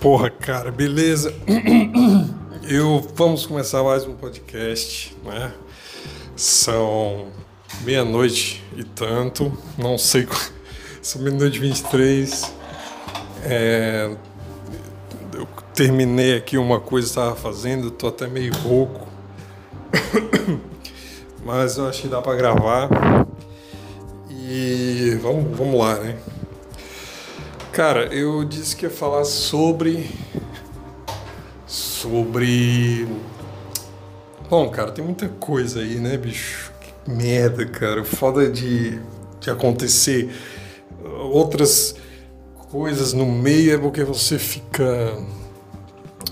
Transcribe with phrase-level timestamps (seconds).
[0.00, 1.34] Porra, cara, beleza?
[2.62, 5.52] Eu vamos começar mais um podcast, né?
[6.36, 7.26] São
[7.80, 10.28] meia-noite e tanto, não sei,
[11.02, 12.54] são meia-noite e 23.
[13.42, 14.16] É,
[15.34, 19.08] eu terminei aqui uma coisa que estava fazendo, tô até meio rouco,
[21.44, 22.88] mas eu acho que dá para gravar.
[24.30, 26.16] E vamos, vamos lá, né?
[27.78, 30.10] Cara, eu disse que ia falar sobre.
[31.64, 33.06] Sobre.
[34.50, 36.72] Bom, cara, tem muita coisa aí, né, bicho?
[36.80, 38.04] Que merda, cara.
[38.04, 39.00] Foda de,
[39.38, 40.28] de acontecer
[41.32, 41.94] outras
[42.68, 45.16] coisas no meio é porque você fica.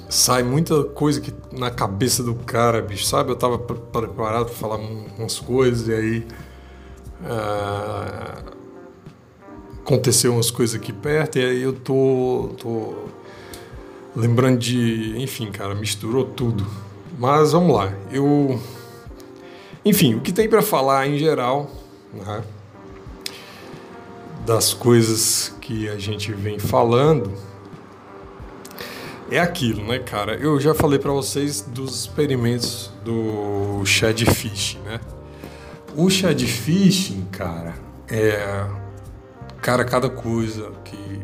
[0.08, 3.30] Sai muita coisa que na cabeça do cara, bicho, sabe?
[3.30, 6.26] Eu tava preparado pra falar umas coisas e aí.
[7.22, 8.55] Uh
[9.86, 12.94] aconteceu umas coisas aqui perto e aí eu tô, tô
[14.16, 16.66] lembrando de, enfim, cara, misturou tudo.
[17.16, 17.92] Mas vamos lá.
[18.10, 18.60] Eu
[19.84, 21.70] enfim, o que tem para falar em geral,
[22.12, 22.42] né,
[24.44, 27.32] das coisas que a gente vem falando
[29.30, 30.34] é aquilo, né, cara?
[30.34, 35.00] Eu já falei para vocês dos experimentos do Shadfish, né?
[35.96, 37.74] O Shadfish, cara,
[38.08, 38.66] é
[39.66, 41.20] Cara, cada coisa que.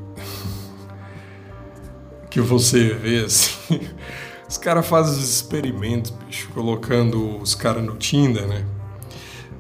[2.29, 3.81] que você vê assim.
[4.51, 8.67] Os caras fazem os experimentos, bicho, colocando os caras no Tinder, né?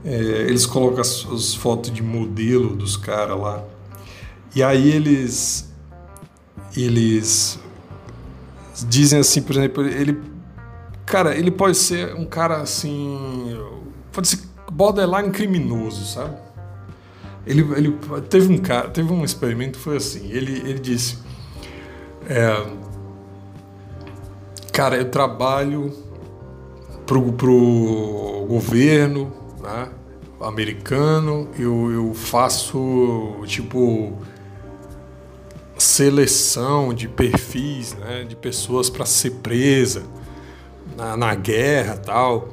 [0.04, 0.16] É,
[0.48, 3.64] eles colocam as, as fotos de modelo dos caras lá.
[4.52, 5.72] E aí eles.
[6.76, 7.60] Eles.
[8.88, 10.20] Dizem assim, por exemplo, ele.
[11.06, 13.56] Cara, ele pode ser um cara assim.
[14.10, 14.40] Pode ser
[14.72, 16.36] borderline criminoso, sabe?
[17.46, 17.98] Ele, ele
[18.28, 20.30] teve um cara, teve um experimento foi assim.
[20.30, 21.18] Ele, ele disse,
[22.28, 22.66] é,
[24.72, 25.92] cara, eu trabalho
[27.04, 29.88] pro, pro governo, né,
[30.40, 31.48] americano.
[31.58, 34.16] Eu, eu faço tipo
[35.76, 40.04] seleção de perfis, né, de pessoas para ser presa
[40.96, 42.48] na, na guerra tal.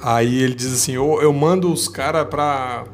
[0.00, 2.84] Aí ele diz assim, eu, eu mando os caras para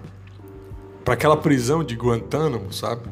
[1.04, 3.03] para aquela prisão de Guantánamo, sabe?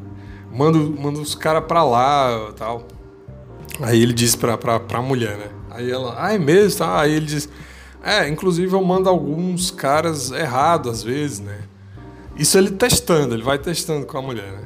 [0.51, 2.87] Manda, manda os caras para lá tal.
[3.81, 5.47] Aí ele diz pra, pra, pra mulher, né?
[5.71, 6.79] Aí ela, ah, é mesmo?
[6.79, 6.99] Tá?
[6.99, 7.49] Aí ele diz,
[8.03, 11.61] é, inclusive eu mando alguns caras errados às vezes, né?
[12.35, 14.63] Isso ele testando, ele vai testando com a mulher, né?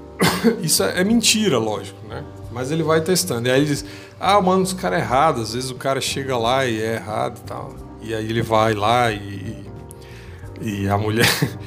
[0.62, 2.24] Isso é, é mentira, lógico, né?
[2.52, 3.48] Mas ele vai testando.
[3.48, 3.84] E aí ele diz,
[4.18, 5.42] ah, eu mando os caras errados.
[5.42, 7.74] Às vezes o cara chega lá e é errado e tal.
[8.02, 9.66] E aí ele vai lá e,
[10.60, 11.26] e a mulher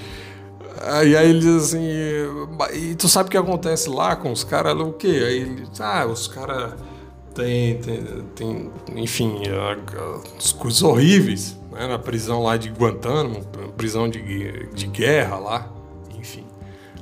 [0.82, 1.86] Aí, aí ele diz assim,
[2.74, 4.80] e tu sabe o que acontece lá com os caras?
[4.80, 5.08] O quê?
[5.08, 6.74] Aí ele diz, ah, os caras
[7.36, 8.04] tem, tem,
[8.36, 9.42] tem, enfim,
[10.38, 11.88] as coisas horríveis, né?
[11.88, 13.44] Na prisão lá de Guantánamo,
[13.76, 15.72] prisão de, de guerra lá,
[16.18, 16.46] enfim.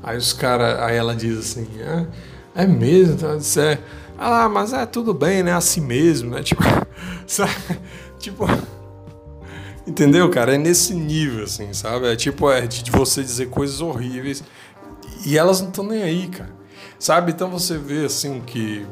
[0.01, 3.13] Aí os caras, aí ela diz assim, é, é mesmo?
[3.13, 3.79] Então, disse, é,
[4.17, 5.53] ah, mas é tudo bem, né?
[5.53, 6.41] Assim mesmo, né?
[6.41, 6.63] Tipo,
[7.27, 7.53] sabe?
[8.17, 8.45] tipo
[9.87, 10.55] Entendeu, cara?
[10.55, 12.07] É nesse nível, assim, sabe?
[12.07, 14.43] É tipo, é de você dizer coisas horríveis
[15.25, 16.53] e elas não estão nem aí, cara.
[16.99, 17.31] Sabe?
[17.31, 18.85] Então você vê, assim, que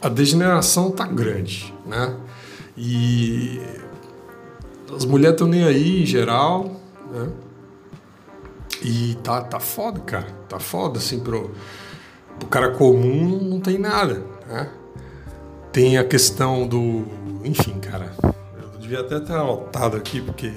[0.00, 2.16] a degeneração tá grande, né?
[2.76, 3.60] E
[4.94, 6.80] as mulheres estão nem aí em geral,
[7.10, 7.28] né?
[8.82, 10.28] E tá, tá foda, cara.
[10.48, 11.50] Tá foda, assim, pro,
[12.38, 14.70] pro cara comum não tem nada, né?
[15.72, 17.04] Tem a questão do.
[17.42, 18.14] Enfim, cara
[18.86, 20.52] devia até ter anotado aqui, porque.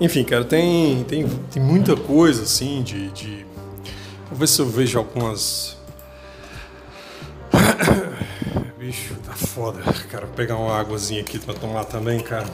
[0.00, 3.46] Enfim, cara, tem, tem, tem muita coisa assim de, de.
[4.28, 5.76] Vou ver se eu vejo algumas.
[8.78, 9.80] Bicho, tá foda.
[10.10, 12.46] Cara, vou pegar uma águazinha aqui pra tomar também, cara.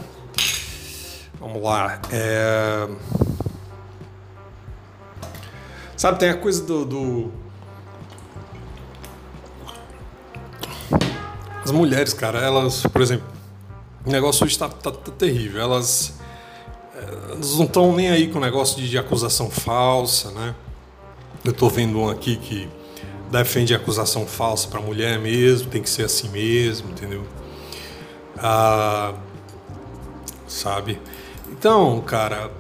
[1.38, 2.00] Vamos lá.
[2.10, 2.88] É...
[5.96, 7.43] Sabe, tem a coisa do, do
[11.64, 13.26] As mulheres, cara, elas, por exemplo,
[14.04, 15.62] o negócio está tá, tá terrível.
[15.62, 16.14] Elas,
[16.94, 20.54] eh, elas não estão nem aí com o negócio de, de, acusação falsa, né?
[21.42, 22.68] Eu tô vendo um aqui que
[23.30, 27.24] defende acusação falsa para mulher mesmo, tem que ser assim mesmo, entendeu?
[28.36, 29.14] Ah,
[30.46, 31.00] sabe?
[31.50, 32.50] Então, cara.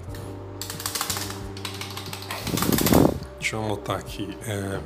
[3.38, 4.34] Deixa eu anotar aqui.
[4.46, 4.80] É,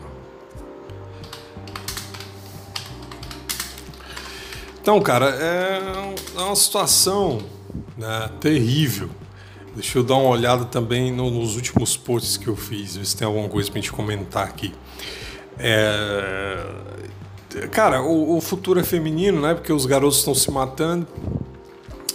[4.88, 5.82] Então, cara, é,
[6.34, 7.42] é uma situação
[7.94, 9.10] né, terrível.
[9.74, 13.14] Deixa eu dar uma olhada também no, nos últimos posts que eu fiz, ver se
[13.14, 14.72] tem alguma coisa pra gente comentar aqui.
[15.58, 16.56] É,
[17.70, 19.52] cara, o, o, futuro é feminino, né?
[19.52, 21.06] Porque os garotos estão se matando.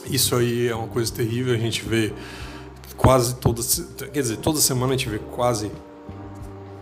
[0.10, 1.54] Isso aí é uma coisa terrível.
[1.54, 2.12] A gente vê
[2.98, 3.62] quase toda,
[4.12, 5.72] quer dizer, toda semana a gente vê quase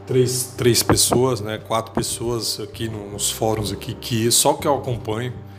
[0.08, 1.58] três, três pessoas, né?
[1.58, 5.51] Quatro pessoas aqui nos fóruns aqui que só que eu acompanho.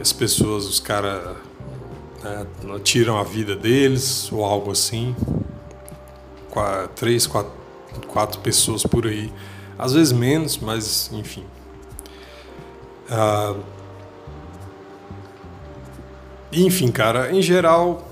[0.00, 1.36] As pessoas, os caras
[2.22, 2.46] né,
[2.82, 5.14] tiram a vida deles ou algo assim.
[6.96, 7.52] Três, quatro,
[8.08, 9.32] quatro pessoas por aí
[9.78, 11.44] às vezes menos, mas enfim.
[13.08, 13.54] Ah,
[16.52, 18.06] enfim, cara, em geral,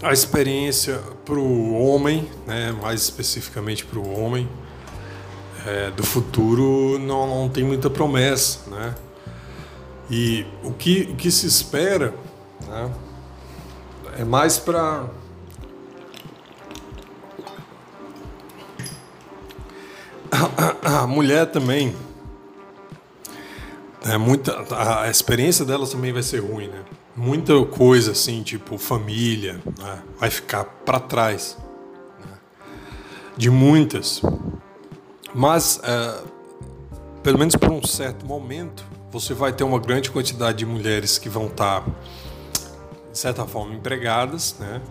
[0.00, 4.48] a experiência para o homem, né, mais especificamente para o homem,
[5.66, 8.94] é, do futuro não, não tem muita promessa, né?
[10.10, 12.14] E o que, o que se espera
[12.66, 12.90] né,
[14.18, 15.06] é mais para
[20.82, 21.94] a, mulher também.
[24.04, 24.64] É muita,
[25.02, 26.84] a experiência delas também vai ser ruim, né?
[27.14, 30.02] Muita coisa assim, tipo família, né?
[30.18, 31.58] vai ficar para trás.
[32.20, 32.38] Né?
[33.36, 34.22] De muitas.
[35.34, 36.22] Mas, é,
[37.22, 41.28] pelo menos por um certo momento, você vai ter uma grande quantidade de mulheres que
[41.28, 41.90] vão estar, tá,
[43.12, 44.82] de certa forma, empregadas, né?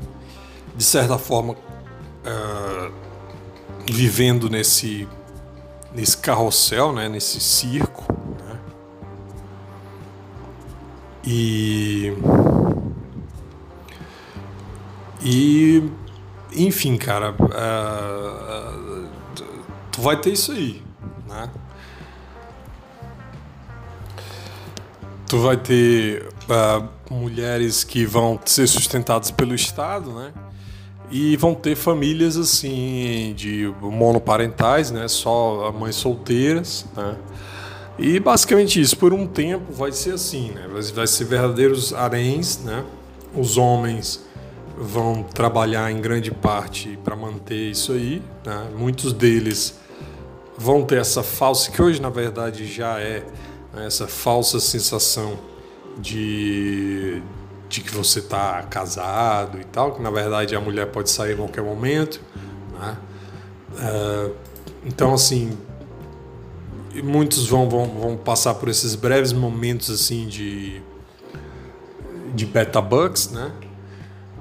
[0.75, 1.55] de certa forma,
[2.23, 2.91] é,
[3.91, 5.07] vivendo nesse
[5.93, 8.05] nesse carrossel, né, nesse circo.
[8.39, 8.59] Né?
[11.25, 12.13] E
[15.21, 15.89] e
[16.53, 19.07] enfim, cara, uh,
[19.91, 20.83] tu vai ter isso aí,
[21.27, 21.49] né?
[25.27, 30.31] Tu vai ter uh, mulheres que vão ser sustentadas pelo Estado, né?
[31.11, 35.07] E vão ter famílias assim de monoparentais, né?
[35.09, 37.17] Só mães solteiras, né?
[37.99, 40.65] E basicamente isso, por um tempo vai ser assim, né?
[40.93, 42.85] Vai ser verdadeiros haréns, né?
[43.35, 44.23] Os homens
[44.77, 48.69] vão trabalhar em grande parte para manter isso aí, né?
[48.77, 49.77] Muitos deles
[50.57, 53.25] vão ter essa falsa, que hoje na verdade já é?
[53.85, 55.37] Essa falsa sensação
[55.97, 57.21] de,
[57.69, 61.37] de que você está casado e tal, que na verdade a mulher pode sair a
[61.37, 62.21] qualquer momento.
[62.79, 62.97] Né?
[63.73, 64.33] Uh,
[64.85, 65.57] então, assim,
[67.03, 70.81] muitos vão, vão, vão passar por esses breves momentos assim de,
[72.33, 73.51] de beta bugs, né?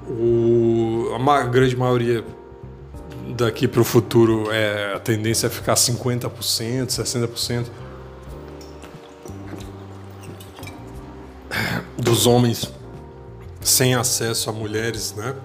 [0.09, 2.23] O, a grande maioria
[3.35, 6.29] daqui para o futuro é a tendência é ficar 50%,
[6.85, 7.65] 60%
[11.97, 12.71] dos homens
[13.61, 15.35] sem acesso a mulheres, né?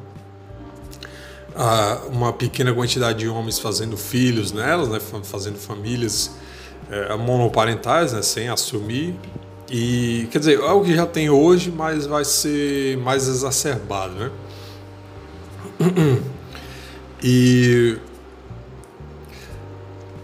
[1.54, 4.98] Ah, uma pequena quantidade de homens fazendo filhos nelas, né?
[5.22, 6.30] Fazendo famílias
[6.90, 8.22] é, monoparentais, né?
[8.22, 9.14] Sem assumir.
[9.70, 14.30] E, quer dizer, é o que já tem hoje, mas vai ser mais exacerbado, né?
[17.24, 17.98] E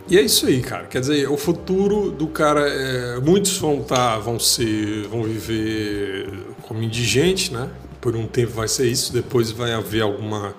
[0.09, 0.87] e é isso aí, cara.
[0.87, 6.31] Quer dizer, o futuro do cara, é, muitos vão tá, vão ser, vão viver
[6.63, 7.71] como indigente, né?
[8.01, 10.55] por um tempo vai ser isso, depois vai haver alguma.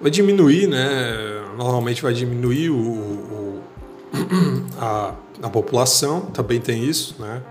[0.00, 1.42] Vai diminuir, né?
[1.56, 3.62] Normalmente vai diminuir o, o
[4.78, 7.42] a, a população, também tem isso, né?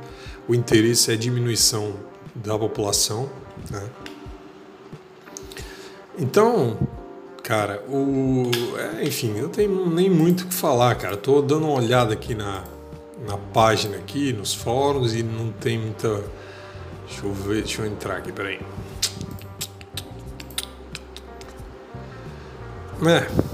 [0.48, 1.94] O interesse é diminuição
[2.36, 3.30] da população,
[3.70, 3.90] né?
[6.18, 6.78] Então,
[7.50, 8.52] cara, o.
[8.78, 11.18] É, enfim, eu não tenho nem muito o que falar, cara.
[11.18, 12.64] Tô dando uma olhada aqui na,
[13.28, 16.24] na página aqui, nos fóruns, e não tem muita.
[17.08, 18.60] Deixa eu ver, deixa eu entrar aqui, peraí.
[23.08, 23.49] É.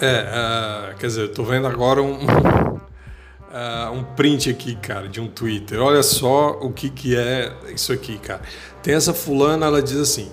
[0.00, 2.80] É, uh, quer dizer, eu tô vendo agora um, uh,
[3.92, 5.78] um print aqui, cara, de um Twitter.
[5.78, 8.40] Olha só o que, que é isso aqui, cara.
[8.82, 10.30] Tem essa fulana, ela diz assim: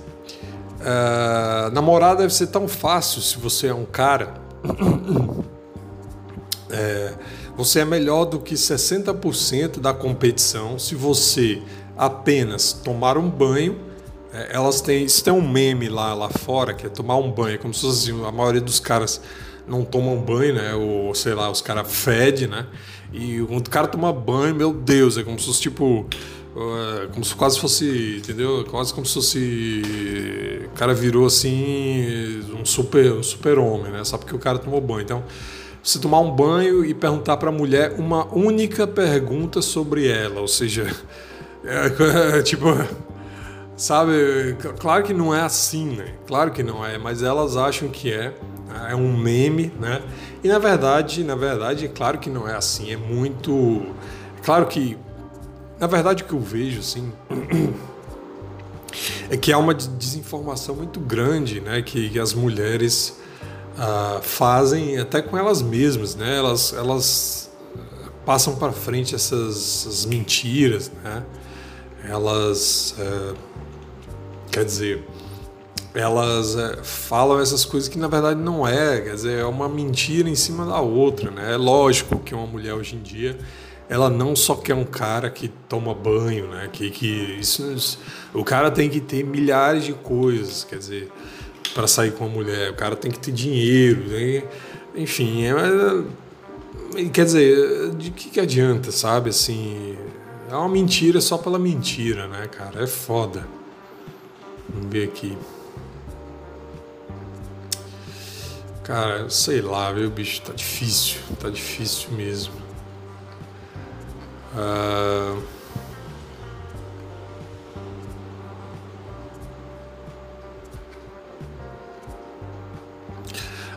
[0.79, 4.35] uh, namorar deve ser tão fácil se você é um cara.
[6.71, 7.13] é,
[7.57, 11.61] você é melhor do que 60% da competição se você
[11.97, 13.85] apenas tomar um banho.
[14.51, 17.73] Elas têm, isso tem um meme lá, lá fora que é tomar um banho, como
[17.73, 19.19] se fosse assim, a maioria dos caras
[19.67, 20.73] não tomam banho, né?
[20.75, 22.65] Ou sei lá, os caras fedem, né?
[23.13, 26.05] E quando o cara toma banho, meu Deus, é como se fosse tipo.
[26.55, 28.65] Uh, como se quase fosse, entendeu?
[28.69, 29.81] Quase como se fosse.
[30.65, 32.43] O cara virou assim.
[32.59, 34.03] Um super, um super homem, né?
[34.03, 35.01] Só porque o cara tomou banho.
[35.01, 35.23] Então,
[35.87, 40.47] você tomar um banho e perguntar para a mulher uma única pergunta sobre ela, ou
[40.47, 40.85] seja,
[41.63, 42.65] é, tipo,
[43.77, 46.15] sabe, claro que não é assim, né?
[46.27, 48.33] Claro que não é, mas elas acham que é,
[48.89, 50.01] é um meme, né?
[50.43, 53.85] E na verdade, na verdade, é claro que não é assim, é muito,
[54.43, 54.97] claro que,
[55.79, 57.11] na verdade, o que eu vejo, assim,
[59.29, 61.81] é que há uma desinformação muito grande, né?
[61.81, 63.17] Que, que as mulheres
[63.77, 66.37] uh, fazem até com elas mesmas, né?
[66.37, 67.51] Elas, elas
[68.25, 71.23] passam para frente essas, essas, mentiras, né?
[72.03, 73.35] Elas, uh,
[74.51, 75.05] quer dizer,
[75.93, 80.29] elas uh, falam essas coisas que na verdade não é, quer dizer, é uma mentira
[80.29, 81.53] em cima da outra, né?
[81.53, 83.37] É lógico que uma mulher hoje em dia
[83.89, 86.69] ela não só quer um cara que toma banho, né?
[86.71, 87.99] Que, que isso, isso,
[88.33, 91.09] o cara tem que ter milhares de coisas, quer dizer,
[91.73, 92.71] para sair com uma mulher.
[92.71, 94.43] O cara tem que ter dinheiro, né?
[94.95, 95.43] enfim.
[95.45, 99.29] É, quer dizer, de que, que adianta, sabe?
[99.29, 99.95] Assim,
[100.49, 102.83] é uma mentira só pela mentira, né, cara?
[102.83, 103.47] É foda.
[104.67, 105.37] Vamos ver aqui.
[108.87, 110.41] Cara, sei lá, viu, bicho?
[110.41, 111.19] Tá difícil.
[111.41, 112.53] Tá difícil mesmo.
[114.55, 115.43] Uh...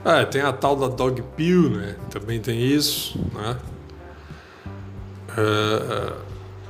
[0.04, 1.96] É, tem a tal da dog pill, né?
[2.08, 3.58] Também tem isso, né?
[5.36, 6.12] É,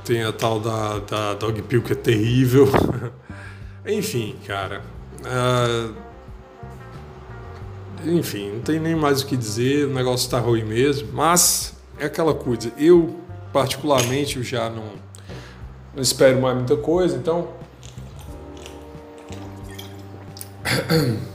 [0.03, 2.67] tem a tal da, da dog pill que é terrível.
[3.85, 4.81] enfim, cara.
[5.23, 6.10] É,
[8.05, 11.09] enfim, não tem nem mais o que dizer, o negócio tá ruim mesmo.
[11.13, 13.15] Mas é aquela coisa, eu
[13.51, 14.93] particularmente eu já não,
[15.93, 17.49] não espero mais muita coisa, então.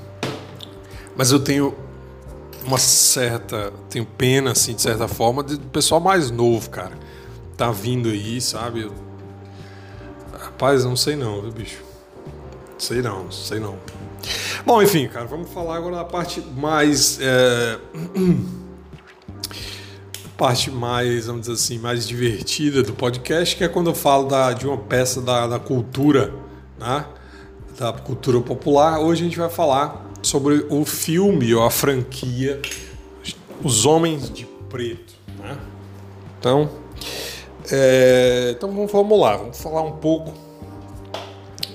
[1.16, 1.74] Mas eu tenho
[2.64, 3.72] uma certa.
[3.88, 6.92] Tenho pena, assim, de certa forma, do pessoal mais novo, cara.
[7.56, 8.90] Tá vindo aí, sabe?
[10.38, 11.82] Rapaz, não sei não, viu, bicho?
[12.78, 13.78] Sei não, sei não.
[14.64, 17.18] Bom, enfim, cara, vamos falar agora da parte mais.
[17.20, 17.78] É...
[20.36, 24.52] parte mais, vamos dizer assim, mais divertida do podcast, que é quando eu falo da,
[24.52, 26.32] de uma peça da, da cultura,
[26.78, 27.06] né?
[27.78, 29.00] Da cultura popular.
[29.00, 32.60] Hoje a gente vai falar sobre o filme ou a franquia
[33.62, 35.14] Os Homens de Preto.
[35.38, 35.56] Né?
[36.38, 36.68] Então,
[37.70, 40.32] é, então vamos, lá, vamos falar um pouco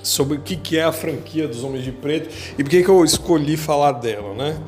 [0.02, 2.28] sobre o que é a franquia dos Homens de Preto
[2.58, 4.60] e por que, eu escolhi falar dela, né?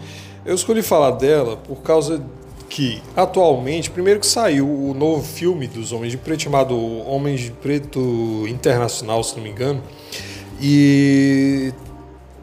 [0.44, 2.24] Eu escolhi falar dela por causa
[2.68, 6.76] que atualmente, primeiro que saiu o novo filme dos Homens de Preto chamado
[7.06, 9.82] Homens de Preto Internacional, se não me engano,
[10.60, 11.72] e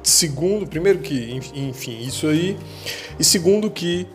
[0.03, 2.57] segundo, primeiro que, enfim, isso aí,
[3.19, 4.07] e segundo que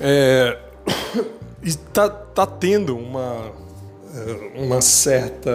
[0.00, 0.58] é,
[1.62, 3.52] está tá tendo uma,
[4.14, 5.50] é, uma certa,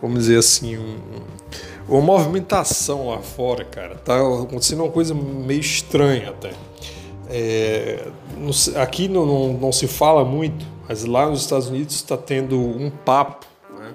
[0.00, 0.98] vamos dizer assim, um,
[1.88, 3.94] uma movimentação lá fora, cara.
[3.96, 6.52] Tá acontecendo uma coisa meio estranha até.
[7.30, 8.08] É,
[8.76, 12.90] aqui não, não, não, se fala muito, mas lá nos Estados Unidos está tendo um
[12.90, 13.46] papo
[13.78, 13.92] né,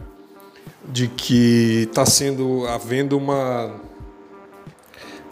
[0.88, 3.82] de que está sendo havendo uma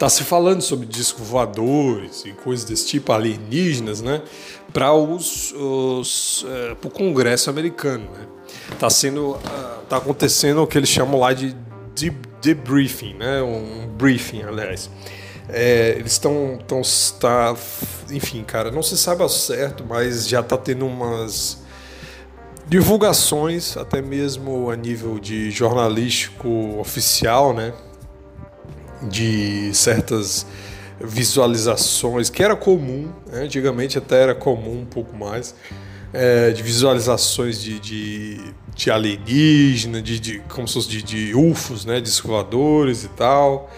[0.02, 4.20] Está se falando sobre discos voadores e coisas desse tipo, alienígenas, né?
[4.72, 8.26] Para os, os é, o Congresso americano, né?
[8.72, 11.54] Está sendo, uh, tá acontecendo o que eles chamam lá de
[12.40, 13.42] debriefing, né?
[13.42, 14.90] Um briefing, aliás.
[15.48, 16.82] É, eles estão, tão,
[17.20, 17.54] tá,
[18.10, 21.62] enfim, cara, não se sabe ao certo, mas já está tendo umas
[22.66, 27.72] divulgações, até mesmo a nível de jornalístico oficial, né?
[29.02, 30.46] de certas
[31.00, 33.40] visualizações, que era comum, né?
[33.40, 35.54] antigamente até era comum um pouco mais,
[36.12, 38.40] é, de visualizações de, de,
[38.74, 42.00] de alienígena, de, de, como se fosse de, de UFOs, né?
[42.00, 43.70] de escoadores e tal.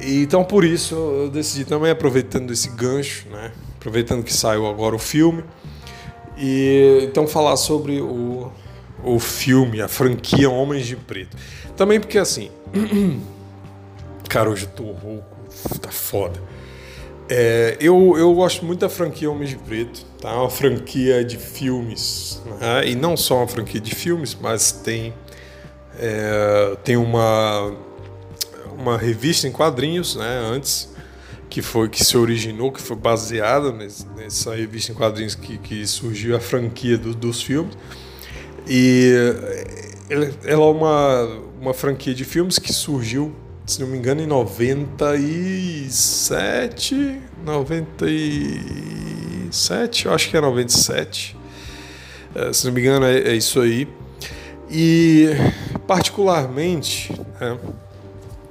[0.00, 3.52] E, então por isso eu decidi também, aproveitando esse gancho, né?
[3.76, 5.44] aproveitando que saiu agora o filme,
[6.36, 8.50] e então falar sobre o,
[9.04, 11.36] o filme, a franquia Homens de Preto.
[11.76, 12.50] Também porque assim.
[14.28, 15.24] Cara, hoje eu tô rouco,
[15.80, 16.40] tá foda.
[17.28, 20.30] É, eu, eu gosto muito da franquia Homens de Preto, tá?
[20.30, 22.88] É uma franquia de filmes, né?
[22.88, 25.14] e não só uma franquia de filmes, mas tem,
[25.98, 27.74] é, tem uma,
[28.76, 30.38] uma revista em quadrinhos, né?
[30.52, 30.94] Antes,
[31.48, 36.36] que foi que se originou, que foi baseada nessa revista em quadrinhos que, que surgiu
[36.36, 37.74] a franquia do, dos filmes.
[38.66, 39.12] E
[40.10, 41.22] ela é uma,
[41.60, 43.34] uma franquia de filmes que surgiu,
[43.66, 51.36] se não me engano, em 97, 97, eu acho que é 97.
[52.34, 53.88] É, se não me engano, é, é isso aí.
[54.70, 55.30] E,
[55.86, 57.56] particularmente, né,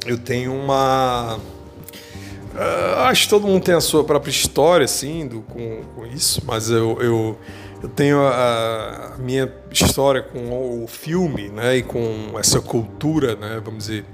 [0.05, 1.39] eu tenho uma.
[2.55, 6.43] Uh, acho que todo mundo tem a sua própria história, assim, do, com, com isso,
[6.45, 7.35] mas eu, eu,
[7.81, 13.59] eu tenho a, a, minha história com o filme, né, e com essa cultura, né,
[13.63, 14.05] vamos dizer,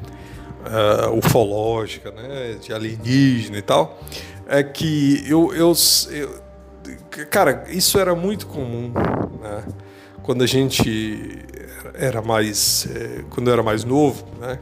[0.69, 3.99] uh, ufológica, né, de alienígena e tal,
[4.47, 5.73] é que eu, eu,
[6.11, 6.41] eu
[7.29, 8.91] cara, isso era muito comum,
[9.41, 9.63] né,
[10.23, 11.45] quando a gente
[11.95, 14.59] era mais, é, quando eu era mais novo, né,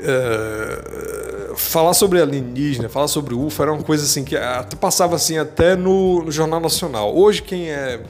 [0.00, 5.38] é, falar sobre alienígena, falar sobre UFO era uma coisa assim que até passava assim
[5.38, 7.14] até no, no, Jornal Nacional.
[7.16, 8.00] Hoje quem é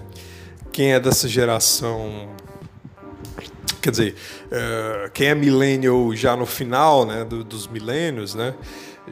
[0.70, 2.28] quem é dessa geração,
[3.80, 4.14] quer dizer,
[4.50, 8.54] é, quem é millennial já no final, né, do, dos milênios, né,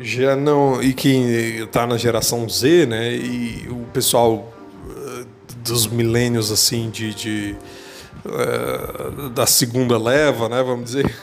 [0.01, 4.53] já não e quem está na geração Z, né, e o pessoal
[4.91, 5.25] é,
[5.65, 7.57] dos milênios assim de, de
[9.35, 11.15] da segunda leva, né, vamos dizer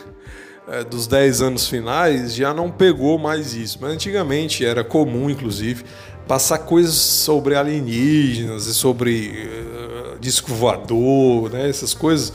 [0.90, 3.78] dos 10 anos finais já não pegou mais isso.
[3.82, 5.84] Mas antigamente era comum, inclusive,
[6.28, 12.34] passar coisas sobre alienígenas e sobre uh, disco voador, né, essas coisas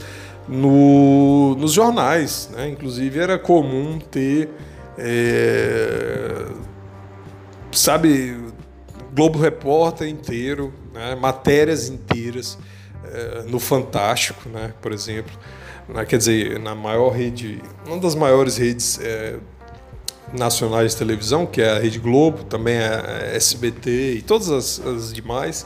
[0.49, 2.49] no, nos jornais.
[2.51, 2.69] Né?
[2.69, 4.49] Inclusive era comum ter,
[4.97, 6.45] é,
[7.71, 8.37] sabe,
[9.13, 11.15] Globo Repórter inteiro, né?
[11.15, 12.57] matérias inteiras
[13.05, 14.73] é, no Fantástico, né?
[14.81, 15.31] por exemplo
[15.93, 19.37] né, quer dizer, na maior rede, uma das maiores redes é,
[20.31, 25.11] nacionais de televisão, que é a Rede Globo, também a SBT e todas as, as
[25.11, 25.65] demais,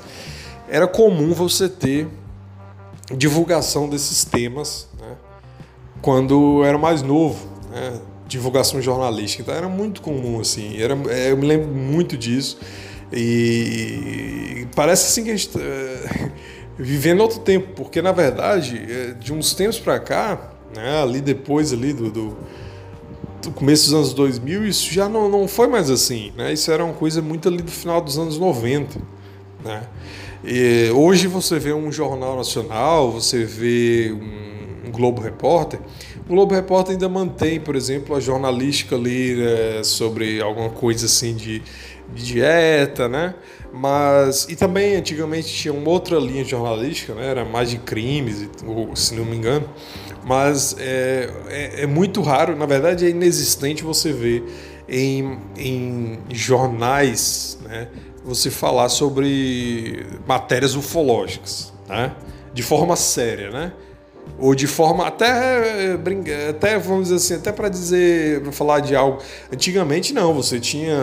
[0.69, 2.07] era comum você ter
[3.11, 5.15] divulgação desses temas né,
[6.01, 9.41] quando era mais novo, né, divulgação jornalística.
[9.41, 12.57] Então era muito comum assim, era, é, eu me lembro muito disso.
[13.11, 15.51] E parece assim que a gente.
[15.59, 16.31] É,
[16.77, 21.71] vivendo outro tempo, porque na verdade, é, de uns tempos para cá, né, ali depois
[21.71, 22.37] ali do, do,
[23.41, 26.51] do, começo dos anos 2000, isso já não, não foi mais assim, né?
[26.51, 28.99] Isso era uma coisa muito ali do final dos anos 90,
[29.63, 29.83] né?
[30.43, 35.79] E hoje você vê um jornal nacional, você vê um, um Globo Repórter,
[36.25, 41.35] o Globo Repórter ainda mantém, por exemplo, a jornalística ali é, sobre alguma coisa assim
[41.35, 41.61] de,
[42.13, 43.35] de dieta, né?
[43.73, 44.47] Mas.
[44.49, 47.27] E também antigamente tinha uma outra linha jornalística, né?
[47.27, 48.47] Era mais de crimes,
[48.95, 49.67] se não me engano.
[50.25, 54.43] Mas é, é, é muito raro, na verdade é inexistente você ver
[54.87, 57.89] em, em jornais né,
[58.23, 62.15] você falar sobre matérias ufológicas, né?
[62.53, 63.73] De forma séria, né?
[64.39, 65.97] ou de forma até
[66.49, 70.97] até vamos dizer assim até para dizer para falar de algo antigamente não você tinha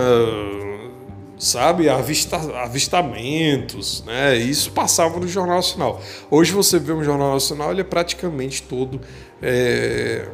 [1.40, 4.36] sabe, avista, avistamentos, né?
[4.36, 6.00] Isso passava no Jornal Nacional.
[6.30, 9.00] Hoje você vê um Jornal Nacional, ele é praticamente todo
[9.40, 10.28] é,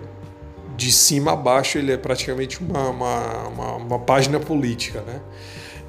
[0.77, 5.21] de cima a baixo, ele é praticamente uma, uma, uma, uma, página política, né?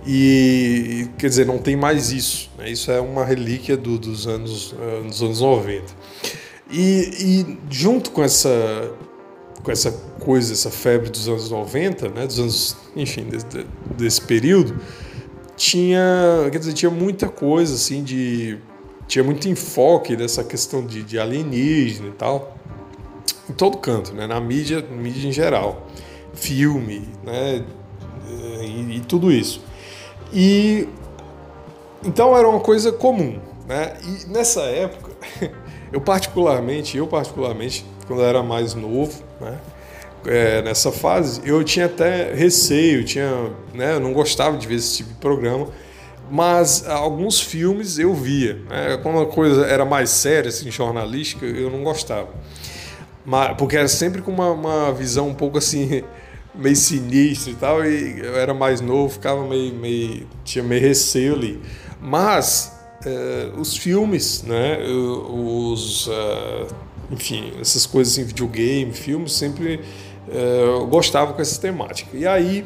[0.07, 2.49] E quer dizer, não tem mais isso.
[2.57, 2.69] Né?
[2.69, 5.83] Isso é uma relíquia do, dos, anos, uh, dos anos 90.
[6.71, 8.49] E, e junto com essa
[9.63, 13.45] com essa coisa, essa febre dos anos 90, né, dos anos, enfim, desse,
[13.97, 14.79] desse período,
[15.57, 18.57] tinha, quer dizer, tinha muita coisa assim de
[19.07, 22.57] tinha muito enfoque dessa questão de, de alienígena e tal
[23.49, 24.27] em todo canto, né?
[24.27, 25.87] Na mídia, mídia em geral,
[26.33, 27.63] filme, né?
[28.61, 29.61] E, e tudo isso.
[30.31, 30.87] E
[32.03, 33.93] então era uma coisa comum, né?
[34.03, 35.11] E nessa época,
[35.91, 39.57] eu particularmente, eu particularmente, quando eu era mais novo, né?
[40.27, 44.97] é, nessa fase, eu tinha até receio, tinha, né, eu não gostava de ver esse
[44.97, 45.67] tipo de programa,
[46.29, 48.55] mas alguns filmes eu via.
[48.69, 52.29] Né, quando a coisa era mais séria, assim, jornalística, eu não gostava.
[53.25, 56.03] Mas, porque era sempre com uma, uma visão um pouco assim,
[56.57, 61.35] meio sinistra e tal, e eu era mais novo, ficava meio, meio tinha meio receio
[61.35, 61.61] ali.
[62.01, 66.67] Mas é, os filmes, né, os, uh,
[67.11, 69.81] enfim, essas coisas assim, videogame, filmes, sempre
[70.29, 72.15] é, eu gostava com essa temática.
[72.15, 72.65] E aí,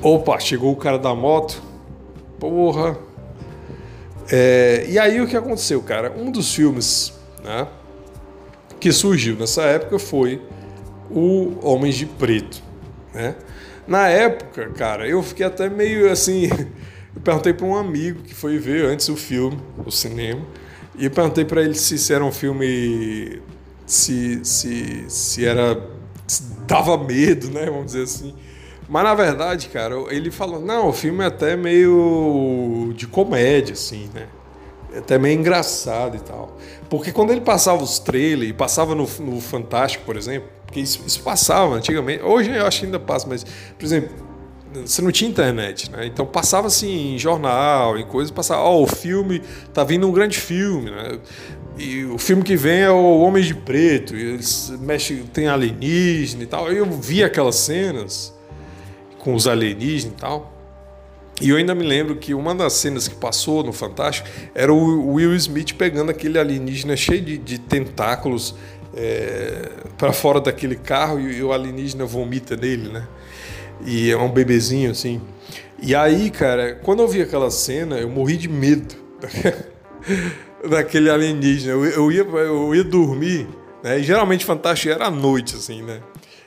[0.00, 1.62] opa, chegou o cara da moto,
[2.38, 2.96] porra.
[4.30, 6.12] É, e aí o que aconteceu, cara?
[6.16, 7.66] Um dos filmes né,
[8.78, 10.40] que surgiu nessa época foi
[11.10, 12.62] o Homens de Preto.
[13.12, 13.34] Né?
[13.86, 16.48] Na época, cara, eu fiquei até meio assim.
[17.14, 20.40] Eu perguntei para um amigo que foi ver antes o filme, o cinema,
[20.96, 23.42] e perguntei para ele se, se era um filme.
[23.84, 25.78] Se, se, se era.
[26.26, 27.66] Se dava medo, né?
[27.66, 28.34] Vamos dizer assim.
[28.88, 34.08] Mas na verdade, cara, ele falou: não, o filme é até meio de comédia, assim,
[34.14, 34.26] né?
[34.94, 36.56] É até meio engraçado e tal.
[36.88, 41.02] Porque quando ele passava os trailers e passava no, no Fantástico, por exemplo, porque isso,
[41.06, 44.08] isso passava antigamente, hoje eu acho que ainda passa, mas, por exemplo,
[44.86, 46.06] você não tinha internet, né?
[46.06, 49.42] Então passava assim em jornal, em coisas, passava, ó, oh, o filme,
[49.74, 51.18] tá vindo um grande filme, né?
[51.76, 56.42] E o filme que vem é o Homem de Preto, e eles mexem, tem alienígena
[56.42, 56.72] e tal.
[56.72, 58.32] Eu vi aquelas cenas
[59.18, 60.52] com os alienígenas e tal.
[61.38, 65.14] E eu ainda me lembro que uma das cenas que passou no Fantástico era o
[65.14, 68.54] Will Smith pegando aquele alienígena cheio de, de tentáculos
[68.94, 73.06] é, para fora daquele carro e, e o alienígena vomita nele, né?
[73.84, 75.20] E é um bebezinho assim.
[75.80, 78.94] E aí, cara, quando eu vi aquela cena, eu morri de medo
[80.68, 81.72] daquele alienígena.
[81.72, 83.48] Eu, eu, ia, eu ia dormir,
[83.82, 83.98] né?
[83.98, 86.00] E geralmente Fantástico era à noite, assim, né?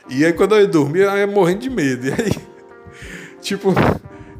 [0.10, 2.08] E aí quando eu ia dormir, eu ia morrendo de medo.
[2.08, 2.32] E aí,
[3.42, 3.74] tipo.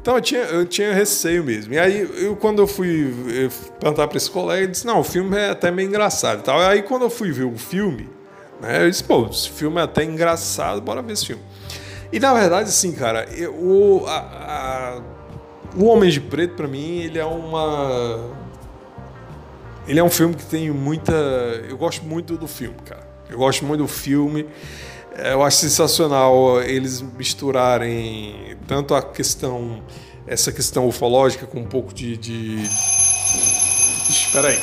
[0.06, 1.74] Então eu tinha, eu tinha receio mesmo.
[1.74, 5.02] E aí, eu, quando eu fui eu perguntar para esse colega, ele disse: Não, o
[5.02, 6.60] filme é até meio engraçado e tal.
[6.60, 8.08] Aí, quando eu fui ver o filme,
[8.60, 11.42] né, eu disse: Pô, esse filme é até engraçado, bora ver esse filme.
[12.12, 15.02] E na verdade, assim, cara, eu, o, a, a,
[15.76, 18.30] o Homem de Preto, para mim, ele é uma.
[19.88, 21.10] Ele é um filme que tem muita.
[21.68, 23.08] Eu gosto muito do filme, cara.
[23.28, 24.46] Eu gosto muito do filme.
[25.18, 29.82] É, eu acho sensacional eles misturarem tanto a questão,
[30.26, 32.16] essa questão ufológica com um pouco de.
[32.16, 32.62] de...
[34.10, 34.60] Espera aí.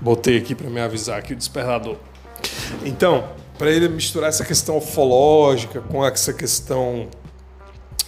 [0.00, 1.96] Botei aqui para me avisar aqui o despertador.
[2.84, 7.08] Então, para ele misturar essa questão ufológica com essa questão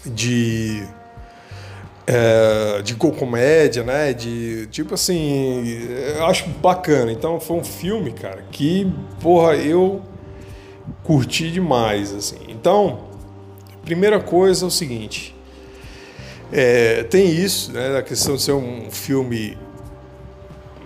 [0.04, 0.86] de
[2.12, 4.12] é, de comédia, né?
[4.12, 7.12] De tipo assim, eu acho bacana.
[7.12, 10.02] Então foi um filme, cara, que porra eu
[11.04, 12.38] curti demais, assim.
[12.48, 13.00] Então,
[13.84, 15.36] primeira coisa é o seguinte,
[16.52, 17.96] é, tem isso, né?
[17.96, 19.56] A questão de ser um filme,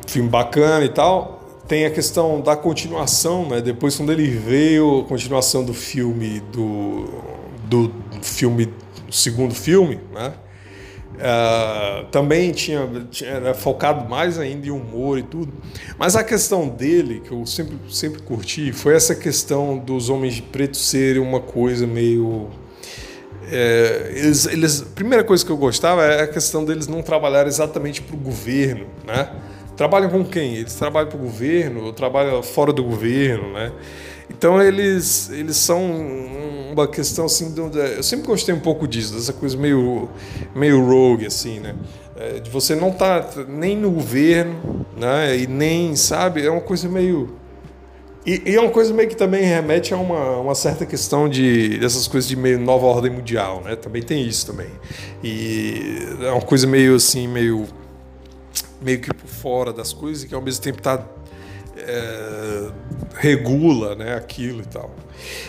[0.06, 3.62] filme bacana e tal tem a questão da continuação, né?
[3.62, 7.08] Depois quando ele veio a continuação do filme do,
[7.64, 10.34] do filme do segundo filme, né?
[11.14, 15.53] Uh, também tinha, tinha era focado mais ainda em humor e tudo.
[15.96, 20.42] Mas a questão dele, que eu sempre, sempre curti, foi essa questão dos homens de
[20.42, 22.48] preto serem uma coisa meio.
[23.50, 27.46] É, eles, eles, a primeira coisa que eu gostava é a questão deles não trabalhar
[27.46, 29.31] exatamente para o governo, né?
[29.77, 30.57] Trabalham com quem?
[30.57, 33.72] Eles trabalham para o governo ou trabalham fora do governo, né?
[34.31, 35.83] Então eles, eles são
[36.74, 37.54] uma questão assim,
[37.96, 40.08] eu sempre gostei um pouco disso, dessa coisa meio,
[40.54, 41.74] meio rogue assim, né?
[42.16, 45.37] É, de você não estar tá nem no governo, né?
[45.38, 47.44] E nem, sabe, é uma coisa meio
[48.26, 51.78] e, e, é uma coisa meio que também remete a uma, uma certa questão de
[51.78, 53.76] dessas coisas de meio nova ordem mundial, né?
[53.76, 54.70] Também tem isso também.
[55.22, 57.66] E é uma coisa meio assim, meio
[58.80, 60.98] meio que por fora das coisas e que ao mesmo tempo tá,
[61.76, 62.70] é,
[63.16, 64.94] regula né, aquilo e tal.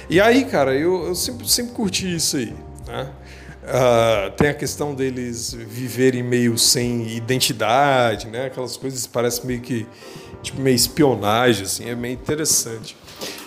[0.09, 2.53] E aí, cara, eu, eu sempre, sempre curti isso aí.
[2.87, 3.09] Né?
[3.65, 8.45] Uh, tem a questão deles viverem meio sem identidade, né?
[8.45, 9.87] Aquelas coisas parecem meio que
[10.43, 12.95] tipo meio espionagem, assim, é meio interessante.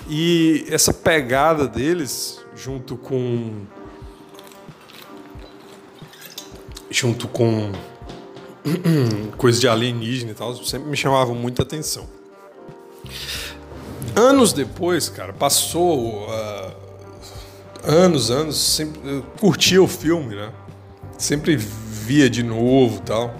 [0.08, 3.64] E essa pegada deles, junto com
[6.90, 7.70] junto com
[9.38, 12.08] coisa de alienígena e tal, sempre me chamavam muita atenção.
[14.14, 16.72] Anos depois, cara, passou uh,
[17.84, 20.52] anos, anos, sempre eu curtia o filme, né?
[21.16, 23.34] Sempre via de novo tal.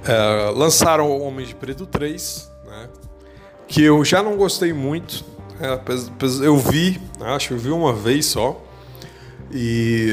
[0.00, 2.88] Uh, lançaram o Homem de Preto 3, né?
[3.68, 5.24] Que eu já não gostei muito.
[5.58, 5.78] Né?
[6.42, 8.64] Eu vi, acho eu vi uma vez só.
[9.52, 10.08] E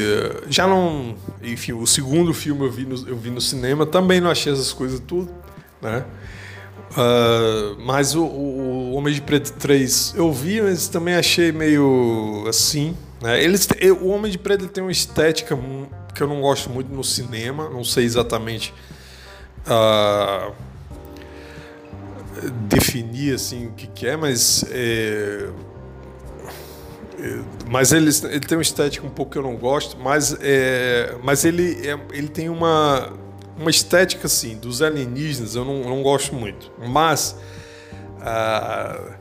[0.50, 1.16] já não.
[1.44, 4.74] Enfim, o segundo filme eu vi no, eu vi no cinema, também não achei essas
[4.74, 5.32] coisas tudo,
[5.82, 6.04] né?
[6.92, 12.96] Uh, mas o, o, Homem de Preto 3 eu vi, mas também achei meio assim.
[13.22, 13.44] Né?
[13.44, 13.68] Eles,
[14.02, 15.58] o Homem de Preto tem uma estética
[16.16, 18.74] que eu não gosto muito no cinema, não sei exatamente
[19.68, 20.54] uh,
[22.68, 24.66] definir assim o que, que é, mas.
[24.72, 25.50] É,
[27.68, 31.44] mas ele, ele tem uma estética um pouco que eu não gosto, mas, é, mas
[31.46, 33.12] ele, é, ele tem uma,
[33.58, 36.72] uma estética assim, dos alienígenas eu não, não gosto muito.
[36.88, 37.36] Mas
[38.22, 39.16] a,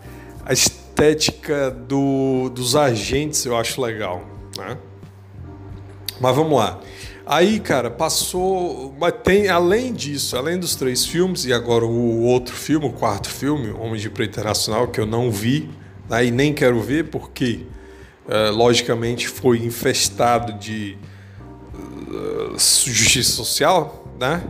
[0.44, 4.24] a, estética do, dos agentes eu acho legal,
[4.56, 4.76] né?
[6.20, 6.80] Mas vamos lá.
[7.26, 8.94] Aí, cara, passou.
[8.98, 13.28] Mas tem, além disso, além dos três filmes, e agora o outro filme, o quarto
[13.28, 15.68] filme, Homem de Preto Internacional, que eu não vi,
[16.08, 17.66] né, nem quero ver, porque,
[18.26, 20.96] uh, logicamente, foi infestado de
[21.74, 24.42] uh, justiça social, né?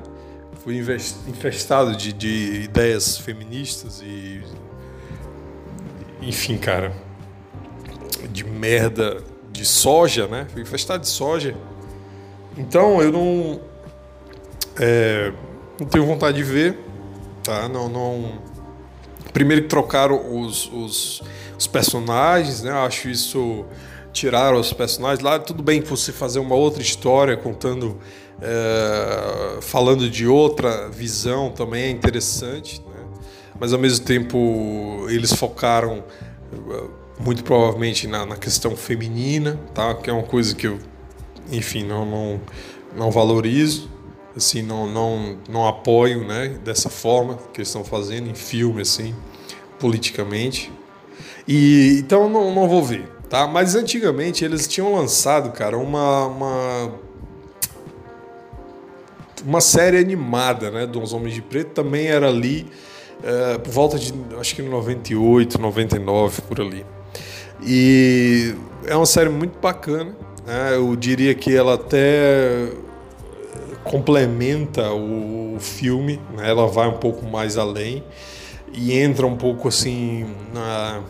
[0.63, 4.43] Foi infestado de, de ideias feministas e.
[6.21, 6.93] Enfim, cara.
[8.31, 10.47] De merda de soja, né?
[10.53, 11.57] Foi infestado de soja.
[12.57, 13.61] Então eu não,
[14.79, 15.33] é,
[15.79, 16.79] não tenho vontade de ver,
[17.43, 17.69] tá?
[17.69, 18.41] Não, não.
[19.33, 21.23] Primeiro que trocaram os, os,
[21.59, 22.71] os personagens, né?
[22.71, 23.65] Eu acho isso
[24.17, 25.39] tiraram os personagens lá.
[25.39, 27.99] Tudo bem que você fazer uma outra história contando,
[28.41, 33.05] é, falando de outra visão também é interessante, né?
[33.59, 36.05] Mas ao mesmo tempo eles focaram
[36.53, 36.85] é,
[37.19, 39.95] muito provavelmente na, na questão feminina, tá?
[39.95, 40.79] Que é uma coisa que eu
[41.51, 42.41] enfim, não, não,
[42.97, 43.89] não valorizo,
[44.37, 49.15] assim, não, não, não apoio, né, dessa forma que eles estão fazendo em filme, assim,
[49.79, 50.73] politicamente.
[51.47, 53.47] E então não, não vou ver, tá?
[53.47, 56.93] Mas antigamente eles tinham lançado, cara, uma, uma
[59.47, 62.67] uma série animada, né, dos Homens de Preto, também era ali
[63.23, 66.85] é, por volta de, acho que 98, 99, por ali.
[67.65, 68.55] E
[68.87, 70.15] é uma série muito bacana,
[70.47, 70.75] né?
[70.75, 72.69] Eu diria que ela até
[73.85, 76.51] complementa o filme, né?
[76.51, 78.03] ela vai um pouco mais além
[78.73, 81.03] e entra um pouco assim na,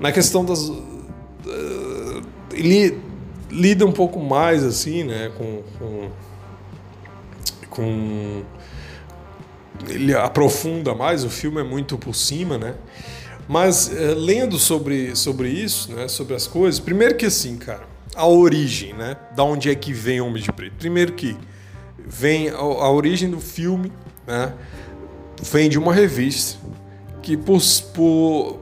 [0.00, 0.68] na questão das.
[0.68, 2.22] Uh,
[3.50, 5.30] lida um pouco mais assim, né?
[5.36, 6.08] com, com,
[7.76, 8.42] com
[9.88, 12.74] ele aprofunda mais, o filme é muito por cima, né?
[13.46, 18.26] Mas é, lendo sobre, sobre isso, né, sobre as coisas, primeiro que assim, cara, a
[18.26, 19.16] origem, né?
[19.36, 20.74] Da onde é que vem Homem de Preto?
[20.78, 21.36] Primeiro que
[21.98, 23.92] vem a, a origem do filme,
[24.26, 24.54] né?
[25.42, 26.58] Vem de uma revista
[27.22, 27.60] que por,
[27.92, 28.58] por,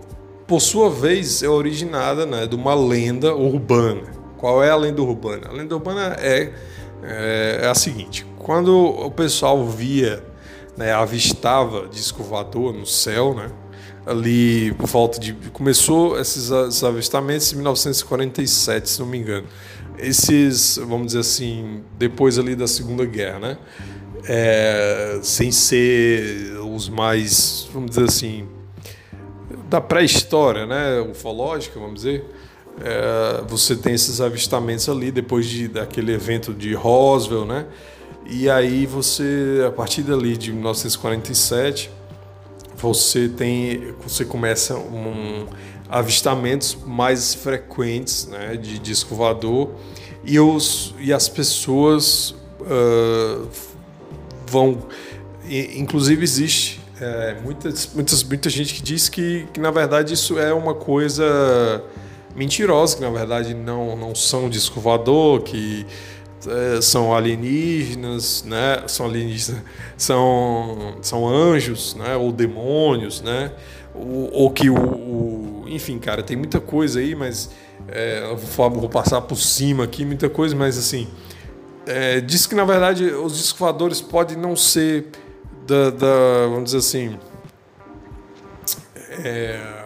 [0.47, 4.03] por sua vez é originada, né, de uma lenda urbana.
[4.37, 5.49] Qual é a lenda urbana?
[5.49, 6.53] A lenda urbana é,
[7.05, 10.25] é, é a seguinte: quando o pessoal via,
[10.77, 13.51] né, avistava disco voador no céu, né?
[14.07, 15.33] ali por volta de.
[15.53, 19.47] Começou esses, esses avistamentos em 1947, se não me engano.
[19.99, 23.59] Esses, vamos dizer assim, depois ali da Segunda Guerra, né?
[24.27, 28.49] É, sem ser os mais, vamos dizer assim,
[29.69, 31.01] da pré-história, né?
[31.01, 32.25] Ufológica, vamos dizer.
[32.81, 37.67] É, você tem esses avistamentos ali depois de, daquele evento de Roswell, né?
[38.27, 41.91] E aí você, a partir dali de 1947
[42.77, 45.47] você tem você começa um
[45.89, 49.71] avistamentos mais frequentes né, de disco voador
[50.25, 53.49] e, os, e as pessoas uh,
[54.47, 54.79] vão
[55.49, 60.53] inclusive existe é, muitas, muitas, muita gente que diz que, que na verdade isso é
[60.53, 61.83] uma coisa
[62.35, 65.87] mentirosa que na verdade não, não são disco voador que
[66.47, 68.83] é, são alienígenas, né?
[68.87, 69.63] São alienígenas,
[69.97, 72.17] são, são anjos, né?
[72.17, 73.53] Ou demônios, né?
[73.95, 77.51] Ou, ou que o, o, enfim, cara, tem muita coisa aí, mas
[77.89, 81.09] é, eu vou, vou, passar por cima aqui, muita coisa, mas assim,
[81.87, 85.07] é, diz que na verdade os discos podem não ser
[85.67, 87.19] da, da vamos dizer assim,
[89.23, 89.84] é,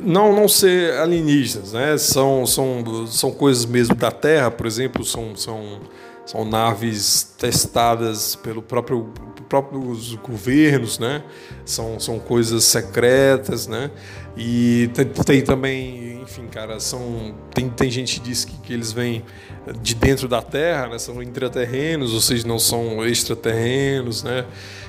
[0.00, 1.96] não não ser alienígenas, né?
[1.98, 5.80] São, são, são coisas mesmo da Terra, por exemplo, são, são,
[6.26, 9.12] são naves testadas pelo próprio
[9.48, 11.22] próprios governos, né?
[11.64, 13.90] São, são coisas secretas, né?
[14.36, 18.92] E tem, tem também, enfim, cara, são tem, tem gente que diz que, que eles
[18.92, 19.24] vêm
[19.80, 20.98] de dentro da Terra, né?
[20.98, 24.44] São intraterrenos, ou seja, não são extraterrenos, né?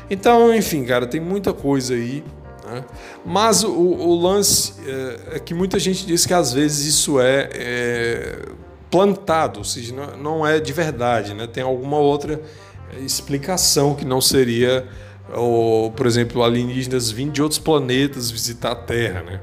[0.09, 2.23] Então, enfim, cara, tem muita coisa aí
[2.65, 2.83] né?
[3.25, 7.49] Mas o, o lance é, é, que muita gente diz que às vezes isso é,
[7.53, 8.45] é
[8.89, 11.47] plantado, ou seja, não, é de verdade, né?
[11.47, 12.41] tem alguma outra
[12.99, 14.87] explicação que não seria,
[15.33, 19.21] ou, por exemplo, alienígenas vindo de outros planetas visitar a Terra.
[19.21, 19.41] Né?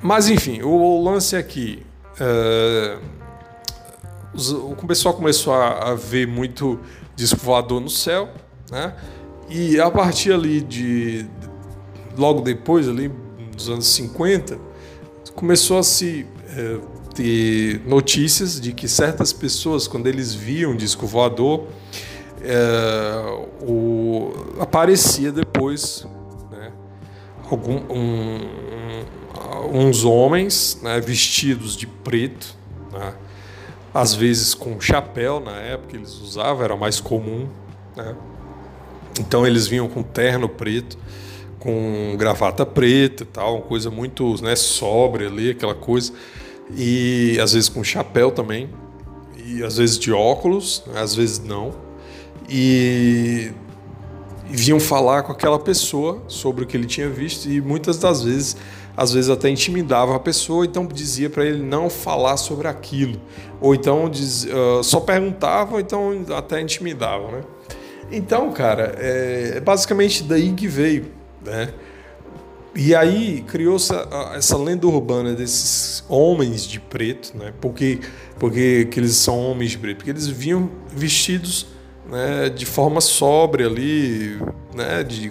[0.00, 1.84] Mas enfim, o, o lance é que
[2.18, 2.96] é,
[4.34, 6.80] o pessoal começou a, a ver muito
[7.14, 8.28] disco voador no céu,
[8.70, 8.94] né?
[9.48, 11.26] E a partir ali de
[12.16, 13.10] logo depois, ali
[13.52, 14.58] nos anos 50,
[15.34, 16.78] começou a se é,
[17.14, 21.66] ter notícias de que certas pessoas, quando eles viam disco voador,
[22.42, 26.06] é, o, aparecia depois
[26.50, 26.72] né,
[27.50, 28.40] algum, um,
[29.70, 32.56] um, uns homens né, vestidos de preto,
[32.92, 33.14] né,
[33.94, 37.46] às vezes com chapéu, na época eles usavam, era mais comum.
[37.94, 38.16] Né,
[39.20, 40.98] então eles vinham com terno preto,
[41.62, 46.12] com gravata preta e tal, uma coisa muito né, sóbria ali, aquela coisa.
[46.76, 48.68] E às vezes com chapéu também,
[49.46, 51.72] e às vezes de óculos, né, às vezes não.
[52.48, 53.52] E
[54.50, 58.56] vinham falar com aquela pessoa sobre o que ele tinha visto e muitas das vezes
[58.94, 63.18] às vezes até intimidava a pessoa, então dizia para ele não falar sobre aquilo,
[63.58, 67.40] ou então diz, uh, só perguntava, então até intimidava, né?
[68.10, 71.06] Então, cara, é, é basicamente daí que veio,
[71.44, 71.72] né?
[72.74, 73.92] E aí criou-se
[74.34, 77.52] essa lenda urbana desses homens de preto, né?
[77.60, 78.00] Porque,
[78.38, 79.98] porque que eles são homens de preto?
[79.98, 81.66] Porque eles vinham vestidos
[82.08, 84.38] né, de forma sóbria ali,
[84.74, 85.30] né, de,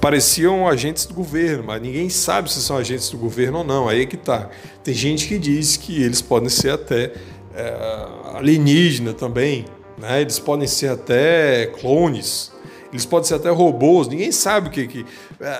[0.00, 3.88] pareciam agentes do governo, mas ninguém sabe se são agentes do governo ou não.
[3.88, 4.50] Aí é que tá.
[4.82, 7.12] Tem gente que diz que eles podem ser até
[7.54, 9.64] é, alienígena também,
[9.98, 10.20] né?
[10.20, 12.52] Eles podem ser até clones,
[12.94, 14.06] eles podem ser até robôs.
[14.06, 15.06] Ninguém sabe o que, que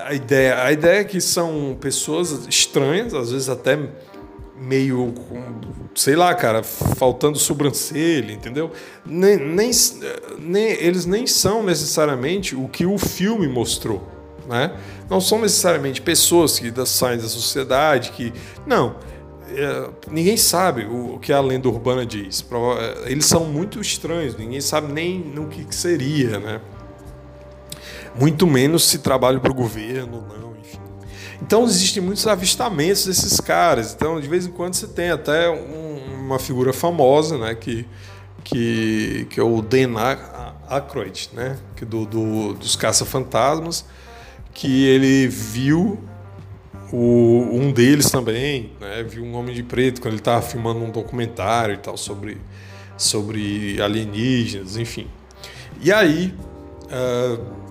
[0.05, 0.63] a ideia.
[0.63, 3.77] A ideia é que são pessoas estranhas, às vezes até
[4.57, 5.13] meio
[5.93, 8.71] sei lá, cara, faltando sobrancelha, entendeu?
[9.05, 9.69] Nem, nem,
[10.39, 14.01] nem, eles nem são necessariamente o que o filme mostrou,
[14.47, 14.73] né?
[15.09, 18.31] Não são necessariamente pessoas que saem da sociedade, que
[18.65, 18.95] não.
[19.49, 22.45] É, ninguém sabe o, o, que a lenda urbana diz.
[22.79, 26.61] É, eles são muito estranhos, ninguém sabe nem no que, que seria, né?
[28.19, 30.45] Muito menos se trabalha para o governo, não
[31.41, 33.93] então existem muitos avistamentos desses caras.
[33.93, 37.85] Então, de vez em quando você tem até um, uma figura famosa, né, que,
[38.43, 39.93] que, que é o Dan
[40.67, 43.85] Aykroyd, né, que do, do dos caça-fantasmas,
[44.53, 45.99] que ele viu
[46.91, 50.89] o, um deles também, né, viu um homem de preto quando ele estava filmando um
[50.89, 52.41] documentário e tal sobre
[52.97, 55.07] sobre alienígenas, enfim.
[55.81, 56.33] E aí
[56.85, 57.64] uh,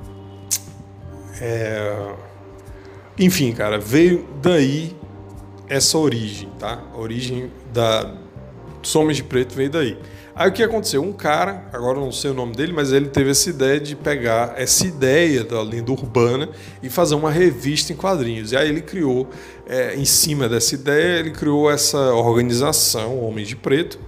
[1.41, 2.15] é,
[3.19, 4.97] enfim, cara, veio daí
[5.69, 6.83] essa origem, tá?
[6.93, 8.15] A origem da
[8.85, 9.97] dos Homens de Preto veio daí.
[10.37, 11.03] Aí o que aconteceu?
[11.03, 14.55] Um cara, agora não sei o nome dele, mas ele teve essa ideia de pegar
[14.57, 16.49] essa ideia da lenda urbana
[16.83, 18.53] e fazer uma revista em quadrinhos.
[18.53, 19.29] E aí ele criou,
[19.67, 23.99] é, em cima dessa ideia, ele criou essa organização, Homens de Preto,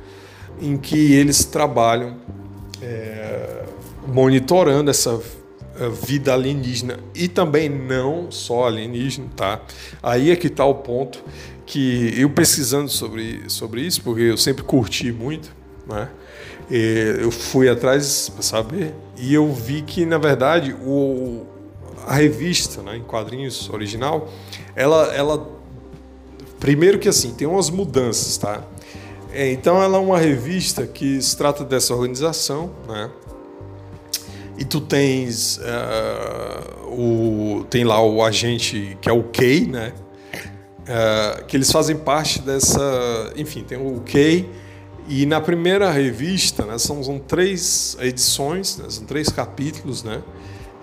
[0.61, 2.17] em que eles trabalham
[2.83, 3.63] é,
[4.09, 5.21] monitorando essa
[5.89, 9.61] vida alienígena e também não só alienígena, tá?
[10.03, 11.23] Aí é que está o ponto
[11.65, 15.51] que eu pesquisando sobre, sobre isso, porque eu sempre curti muito,
[15.87, 16.09] né?
[16.69, 21.47] eu fui atrás para saber e eu vi que na verdade o,
[22.07, 24.29] a revista, né, em quadrinhos original,
[24.75, 25.49] ela, ela
[26.59, 28.65] primeiro que assim tem umas mudanças, tá?
[29.33, 33.11] É, então ela é uma revista que se trata dessa organização, né?
[34.59, 39.93] E tu tens uh, o tem lá o agente que é o Kay, né?
[40.83, 44.49] Uh, que eles fazem parte dessa, enfim, tem o Kay
[45.09, 50.23] e na primeira revista, né, são, são três edições, né, são três capítulos, né?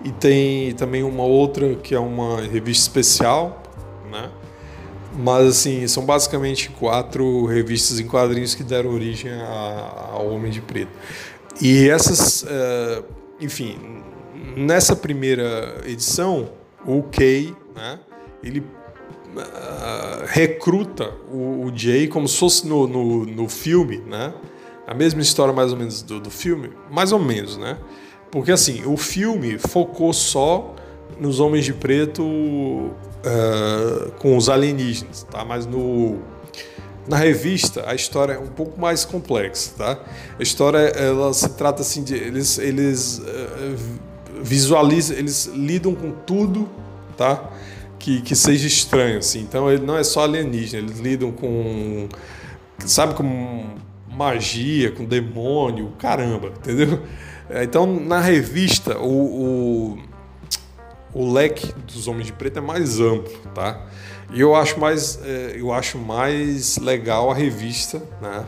[0.04, 3.64] E tem também uma outra que é uma revista especial,
[4.10, 4.30] né?
[5.18, 9.32] Mas assim, são basicamente quatro revistas em quadrinhos que deram origem
[10.12, 10.92] ao Homem de Preto.
[11.62, 13.04] E essas uh,
[13.44, 13.78] enfim,
[14.56, 16.50] nessa primeira edição,
[16.86, 18.00] o Kay, né,
[18.44, 24.34] ele uh, recruta o, o, Jay como se fosse no, no, no, filme, né?
[24.86, 27.78] A mesma história mais ou menos do, do filme, mais ou menos, né?
[28.32, 30.76] Porque assim, o filme focou só
[31.20, 32.92] nos Homens de Preto uh,
[34.20, 35.46] com os alienígenas, tá?
[35.46, 36.20] Mas no
[37.08, 40.00] na revista, a história é um pouco mais complexa, tá?
[40.40, 42.16] A história, ela se trata assim de...
[42.16, 43.76] Eles, eles uh,
[44.42, 46.70] visualizam, eles lidam com tudo,
[47.18, 47.52] tá?
[48.00, 49.42] Que, que seja estranho, assim.
[49.42, 52.08] Então, ele não é só alienígena, eles lidam com...
[52.86, 53.76] Sabe, com
[54.10, 57.02] magia, com demônio, caramba, entendeu?
[57.62, 59.98] Então, na revista, o, o,
[61.14, 63.86] o leque dos Homens de Preto é mais amplo, tá?
[64.34, 68.46] E eu acho mais, é, eu acho mais legal a revista, né?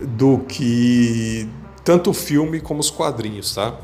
[0.00, 1.48] Do que
[1.84, 3.76] tanto o filme como os quadrinhos, tá?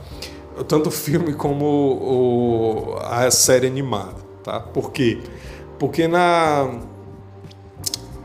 [0.68, 4.60] Tanto o filme como o, a série animada, tá?
[4.60, 5.18] Por quê?
[5.78, 6.70] Porque na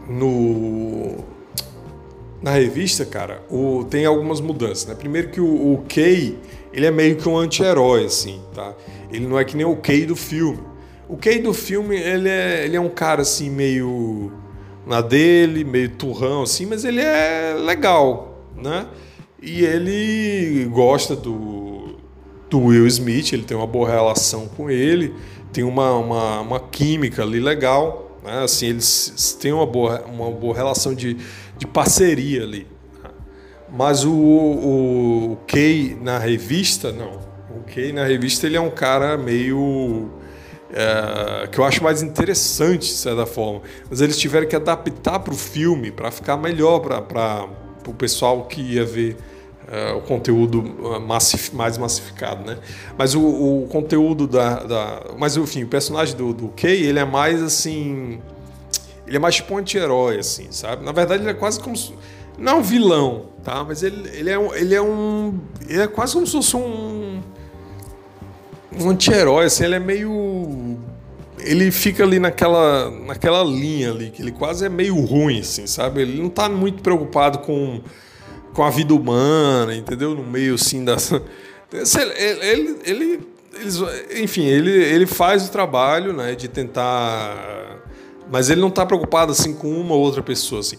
[0.08, 1.18] no
[2.42, 4.96] na revista, cara, o, tem algumas mudanças, né?
[4.96, 6.38] Primeiro que o, o Kay,
[6.72, 8.74] ele é meio que um anti-herói, assim, tá?
[9.12, 10.60] Ele não é que nem o Kay do filme.
[11.08, 14.32] O Kay do filme, ele é, ele é um cara assim, meio
[14.86, 18.88] na dele, meio turrão assim, mas ele é legal, né?
[19.42, 21.96] E ele gosta do,
[22.50, 25.14] do Will Smith, ele tem uma boa relação com ele,
[25.54, 28.44] tem uma, uma, uma química ali legal, né?
[28.44, 31.18] Assim, eles têm uma boa, uma boa relação de,
[31.58, 32.68] de parceria ali.
[33.72, 37.20] Mas o, o, o Kay na revista, não.
[37.50, 40.10] O Kay na revista ele é um cara meio
[40.72, 43.62] é, que eu acho mais interessante, de certa forma.
[43.90, 47.48] Mas eles tiveram que adaptar para o filme para ficar melhor para
[47.88, 49.18] o pessoal que ia ver
[49.68, 52.58] é, o conteúdo é, massif, mais massificado, né?
[52.98, 57.06] Mas o, o conteúdo da, da, Mas enfim, o personagem do, do Kay, ele é
[57.06, 58.20] mais assim.
[59.08, 60.86] Ele é mais tipo um anti-herói, assim, sabe?
[60.86, 61.76] Na verdade, ele é quase como.
[62.40, 63.64] Não é um vilão, tá?
[63.64, 65.40] Mas ele, ele, é, um, ele é um.
[65.68, 67.22] Ele é quase como se fosse um
[68.80, 70.78] um anti-herói, assim, ele é meio.
[71.40, 76.02] Ele fica ali naquela, naquela linha ali, que ele quase é meio ruim, assim, sabe?
[76.02, 77.82] Ele não tá muito preocupado com,
[78.54, 80.14] com a vida humana, entendeu?
[80.14, 81.12] No meio, assim, das.
[81.72, 83.20] Ele, ele, ele
[84.22, 87.80] enfim, ele, ele faz o trabalho, né, de tentar.
[88.32, 90.78] Mas ele não tá preocupado, assim, com uma ou outra pessoa, assim.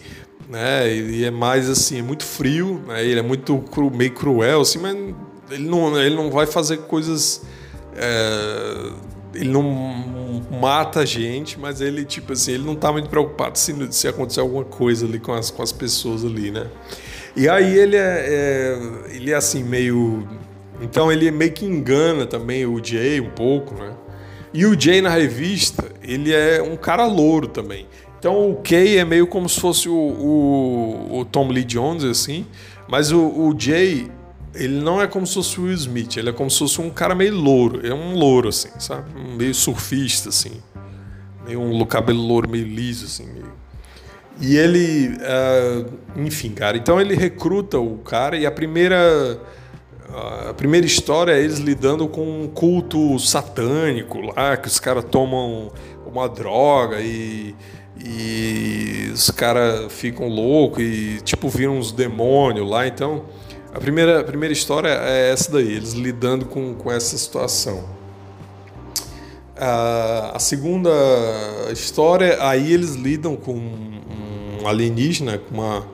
[0.50, 0.90] Né?
[0.90, 3.04] Ele é mais, assim, é muito frio, né?
[3.04, 4.96] Ele é muito cru, meio cruel, assim, mas
[5.50, 7.42] ele não, ele não vai fazer coisas
[7.94, 8.90] é,
[9.34, 13.74] ele não mata a gente, mas ele, tipo assim, ele não tá muito preocupado se,
[13.92, 16.66] se acontecer alguma coisa ali com as, com as pessoas ali, né?
[17.36, 18.78] E aí ele é, é,
[19.14, 20.26] ele é assim, meio.
[20.80, 23.94] Então ele meio que engana também o Jay um pouco, né?
[24.52, 27.86] E o Jay na revista, ele é um cara louro também.
[28.20, 32.46] Então o Kay é meio como se fosse o, o, o Tom Lee Jones, assim,
[32.86, 34.10] mas o, o Jay
[34.54, 36.90] ele não é como se fosse o Will Smith, ele é como se fosse um
[36.90, 37.86] cara meio louro.
[37.86, 39.04] É um louro, assim, sabe?
[39.36, 40.60] Meio surfista, assim.
[41.46, 43.26] Meio um cabelo louro, meio liso, assim.
[43.26, 43.52] Meio...
[44.40, 45.16] E ele.
[45.16, 46.76] Uh, enfim, cara.
[46.76, 49.40] Então ele recruta o cara e a primeira.
[50.48, 55.70] A primeira história é eles lidando com um culto satânico lá, que os caras tomam
[56.04, 57.54] uma droga e,
[58.04, 62.86] e os caras ficam loucos e tipo viram uns demônios lá.
[62.86, 63.24] Então
[63.72, 67.84] a primeira, a primeira história é essa daí, eles lidando com, com essa situação.
[69.56, 70.90] A, a segunda
[71.72, 75.86] história, aí eles lidam com um alienígena, com uma,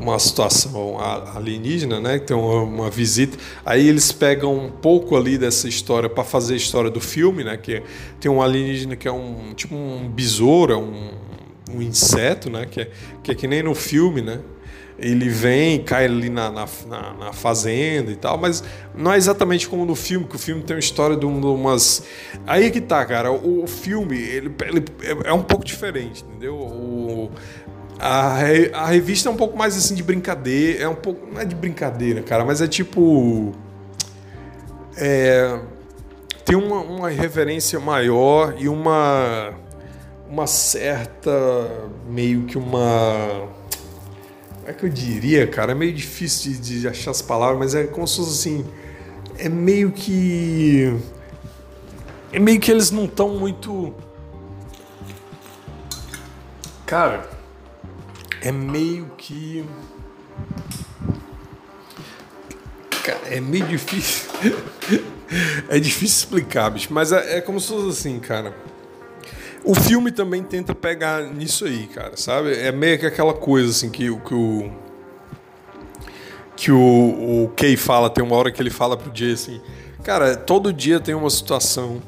[0.00, 0.98] uma situação
[1.34, 2.18] alienígena, né?
[2.18, 3.38] Tem uma, uma, visita.
[3.64, 7.56] Aí eles pegam um pouco ali dessa história para fazer a história do filme, né?
[7.56, 7.82] Que
[8.20, 11.10] tem um alienígena que é um tipo um besouro, um,
[11.74, 12.66] um inseto, né?
[12.66, 12.90] Que é,
[13.22, 14.40] que é que nem no filme, né?
[14.98, 16.66] ele vem, cai ali na, na,
[17.18, 18.62] na, fazenda e tal, mas
[18.94, 22.04] não é exatamente como no filme, que o filme tem uma história de umas.
[22.46, 23.32] Aí que tá, cara.
[23.32, 24.84] O, filme ele, ele
[25.24, 26.54] é um pouco diferente, entendeu?
[26.54, 27.30] O,
[27.98, 28.38] a,
[28.72, 30.84] a revista é um pouco mais assim de brincadeira.
[30.84, 31.26] É um pouco.
[31.32, 33.52] Não é de brincadeira, cara, mas é tipo.
[34.96, 35.60] É,
[36.44, 39.54] tem uma, uma reverência maior e uma.
[40.28, 41.30] Uma certa.
[42.08, 43.48] meio que uma
[44.64, 47.84] é que eu diria, cara, é meio difícil de, de, achar as palavras, mas é
[47.84, 48.66] como se fosse assim.
[49.38, 50.96] É meio que.
[52.32, 53.92] É meio que eles não estão muito.
[56.86, 57.28] Cara,
[58.42, 59.64] é meio que.
[63.04, 64.30] Cara, é meio difícil.
[65.68, 68.54] é difícil explicar, bicho, mas é, é como se fosse assim, cara
[69.64, 72.52] o filme também tenta pegar nisso aí, cara, sabe?
[72.54, 74.70] É meio que aquela coisa assim que, que o
[76.54, 79.60] que o, o Kay fala, tem uma hora que ele fala pro Jay assim,
[80.04, 82.00] cara, todo dia tem uma situação,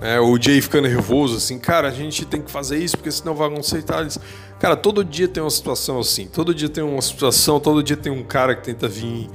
[0.00, 0.20] né?
[0.20, 3.78] O Jay fica nervoso assim, cara, a gente tem que fazer isso porque senão acontecer
[3.78, 4.06] e tal.
[4.58, 8.12] Cara, todo dia tem uma situação assim, todo dia tem uma situação, todo dia tem
[8.12, 9.28] um cara que tenta vir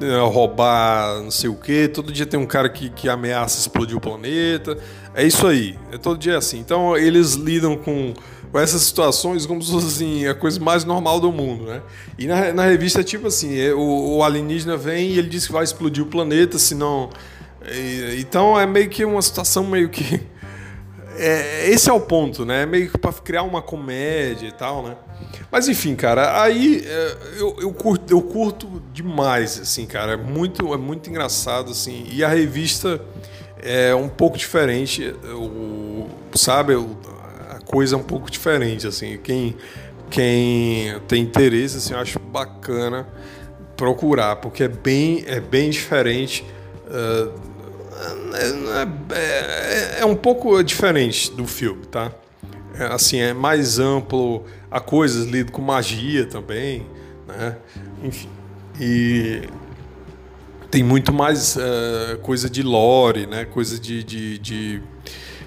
[0.00, 3.96] né, roubar não sei o que, todo dia tem um cara que, que ameaça explodir
[3.96, 4.76] o planeta.
[5.14, 6.58] É isso aí, é todo dia assim.
[6.58, 8.12] Então eles lidam com,
[8.50, 11.82] com essas situações como se fosse assim, a coisa mais normal do mundo, né?
[12.18, 15.46] E na, na revista é tipo assim, é, o, o, alienígena vem e ele diz
[15.46, 17.10] que vai explodir o planeta, senão...
[18.18, 20.20] Então é meio que uma situação meio que...
[21.16, 22.62] É, esse é o ponto, né?
[22.62, 24.96] É meio que para criar uma comédia e tal, né?
[25.50, 30.14] Mas enfim, cara, aí é, eu, eu, curto, eu curto demais, assim, cara.
[30.14, 32.04] É muito, é muito engraçado, assim.
[32.10, 33.00] E a revista
[33.62, 36.74] é um pouco diferente, o, sabe?
[36.74, 39.16] A coisa é um pouco diferente, assim.
[39.22, 39.56] Quem,
[40.10, 43.06] quem tem interesse, assim, eu acho bacana
[43.76, 46.44] procurar, porque é bem, é bem diferente.
[46.86, 47.53] Uh,
[48.34, 52.12] é, é, é um pouco diferente do filme, tá?
[52.78, 56.86] É, assim, é mais amplo, há coisas lido com magia também,
[57.26, 57.56] né?
[58.02, 58.28] Enfim.
[58.80, 59.42] E
[60.70, 63.44] tem muito mais uh, coisa de lore, né?
[63.44, 64.82] Coisa de, de, de,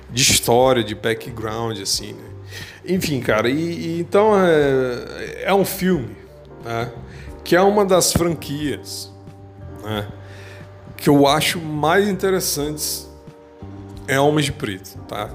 [0.10, 2.24] de, história, de background, assim, né?
[2.88, 6.16] Enfim, cara, e, e então é, é um filme,
[6.64, 6.90] né?
[7.44, 9.12] Que é uma das franquias,
[9.84, 10.08] né?
[10.98, 13.08] Que eu acho mais interessantes
[14.08, 15.30] é Homens de Preto, tá?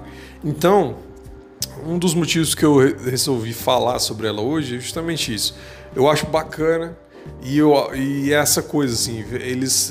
[0.45, 0.97] Então,
[1.87, 5.55] um dos motivos que eu resolvi falar sobre ela hoje é justamente isso.
[5.95, 6.97] Eu acho bacana
[7.43, 9.91] e, eu, e essa coisa assim, eles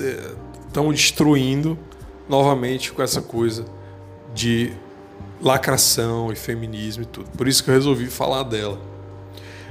[0.68, 1.78] estão eh, destruindo
[2.28, 3.66] novamente com essa coisa
[4.34, 4.74] de
[5.42, 7.30] lacração e feminismo e tudo.
[7.32, 8.80] Por isso que eu resolvi falar dela.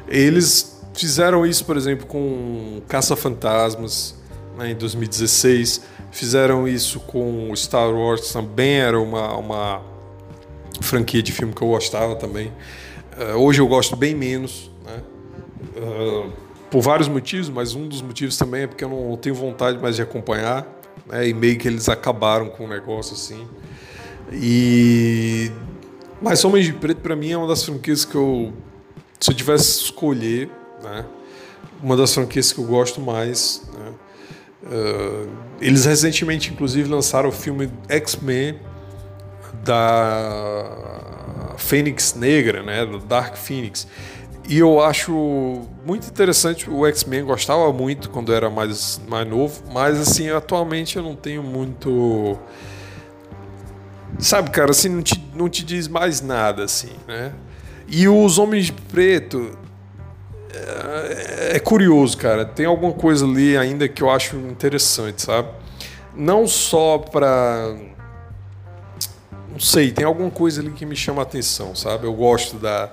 [0.07, 4.15] Eles fizeram isso, por exemplo, com Caça-Fantasmas
[4.57, 5.83] né, em 2016.
[6.11, 9.83] Fizeram isso com Star Wars, também era uma, uma
[10.81, 12.53] franquia de filme que eu gostava também.
[13.17, 15.03] Uh, hoje eu gosto bem menos, né?
[15.77, 16.33] Uh,
[16.71, 19.97] por vários motivos, mas um dos motivos também é porque eu não tenho vontade mais
[19.97, 20.67] de acompanhar,
[21.07, 21.29] né?
[21.29, 23.47] E meio que eles acabaram com o negócio assim.
[24.33, 25.51] E
[26.23, 28.53] mas Homens de Preto para mim é uma das franquias que eu
[29.19, 30.51] se eu tivesse escolher,
[30.83, 31.05] né?
[31.83, 33.80] Uma das franquias que eu gosto mais, né?
[34.63, 35.29] Uh,
[35.61, 38.59] eles recentemente, inclusive, lançaram o filme X-Men
[39.65, 43.87] da Fênix Negra, né, do Dark Phoenix.
[44.49, 49.99] E eu acho muito interessante, o X-Men gostava muito quando era mais, mais novo, mas
[50.01, 52.39] assim, atualmente eu não tenho muito.
[54.19, 57.33] Sabe, cara, assim, não te, não te diz mais nada, assim, né?
[57.87, 59.57] E os Homens de Preto.
[60.55, 62.45] É, é curioso, cara.
[62.45, 65.49] Tem alguma coisa ali ainda que eu acho interessante, sabe?
[66.15, 67.77] Não só para
[69.51, 72.07] não sei, tem alguma coisa ali que me chama a atenção, sabe?
[72.07, 72.89] Eu gosto da,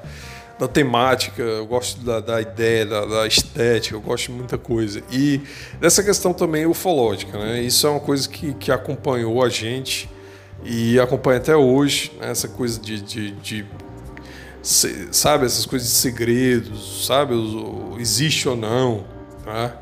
[0.60, 5.02] da temática, eu gosto da, da ideia, da, da, estética, eu gosto de muita coisa.
[5.12, 5.40] E
[5.80, 7.62] dessa questão também ufológica, né?
[7.62, 10.10] Isso é uma coisa que, que acompanhou a gente
[10.64, 12.32] e acompanha até hoje, né?
[12.32, 13.66] essa coisa de, de, de
[15.12, 17.34] sabe, essas coisas de segredos, sabe,
[18.00, 19.06] existe ou não,
[19.44, 19.80] tá?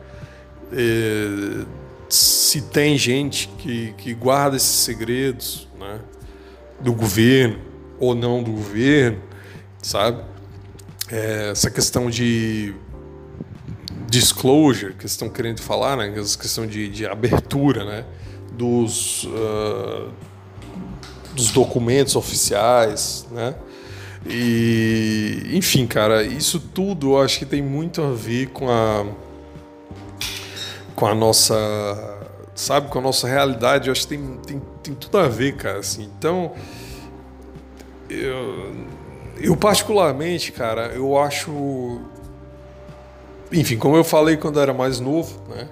[0.71, 1.65] É,
[2.07, 5.99] se tem gente que, que guarda esses segredos, né?
[6.79, 7.59] do governo
[7.99, 9.21] ou não do governo,
[9.81, 10.23] sabe?
[11.09, 12.75] É, essa questão de
[14.07, 16.13] disclosure que estão querendo falar, né?
[16.17, 18.05] Essa questão de, de abertura, né?
[18.53, 20.11] Dos, uh,
[21.33, 23.55] dos documentos oficiais, né?
[24.26, 29.05] E, enfim, cara, isso tudo eu acho que tem muito a ver com a
[30.95, 31.53] com a nossa
[32.55, 35.80] sabe, com a nossa realidade, eu acho que tem, tem, tem tudo a ver, cara,
[35.80, 36.09] assim.
[36.17, 36.53] Então,
[38.09, 38.73] eu,
[39.39, 42.01] eu particularmente, cara, eu acho...
[43.51, 45.67] Enfim, como eu falei quando eu era mais novo, né?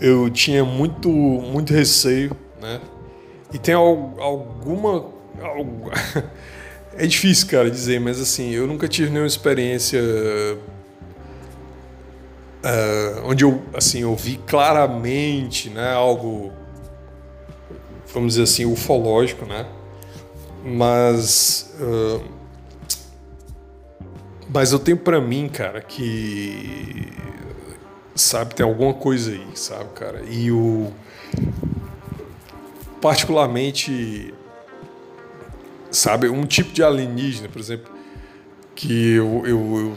[0.00, 2.80] Eu tinha muito, muito receio, né?
[3.52, 5.04] E tem alguma...
[6.96, 10.00] é difícil, cara, dizer, mas assim, eu nunca tive nenhuma experiência
[12.62, 16.52] uh, onde eu assim eu vi claramente né algo
[18.12, 19.66] vamos dizer assim ufológico né?
[20.64, 22.22] Mas uh,
[24.48, 27.10] mas eu tenho para mim cara que
[28.14, 30.22] sabe tem alguma coisa aí sabe cara?
[30.28, 30.92] E o
[33.00, 34.32] particularmente
[35.92, 37.92] sabe um tipo de alienígena por exemplo
[38.74, 39.96] que eu, eu, eu,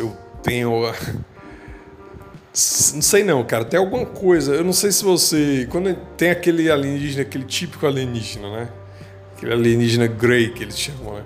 [0.00, 0.92] eu tenho
[2.94, 3.64] não sei não, cara.
[3.64, 4.54] Tem alguma coisa.
[4.54, 5.66] Eu não sei se você.
[5.70, 8.68] Quando tem aquele alienígena, aquele típico alienígena, né?
[9.36, 11.24] Aquele alienígena grey que eles chamam, né?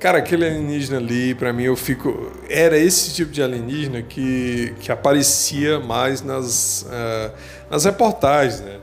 [0.00, 2.32] Cara, aquele alienígena ali, para mim, eu fico.
[2.50, 7.32] Era esse tipo de alienígena que, que aparecia mais nas, uh,
[7.70, 8.80] nas reportagens, né?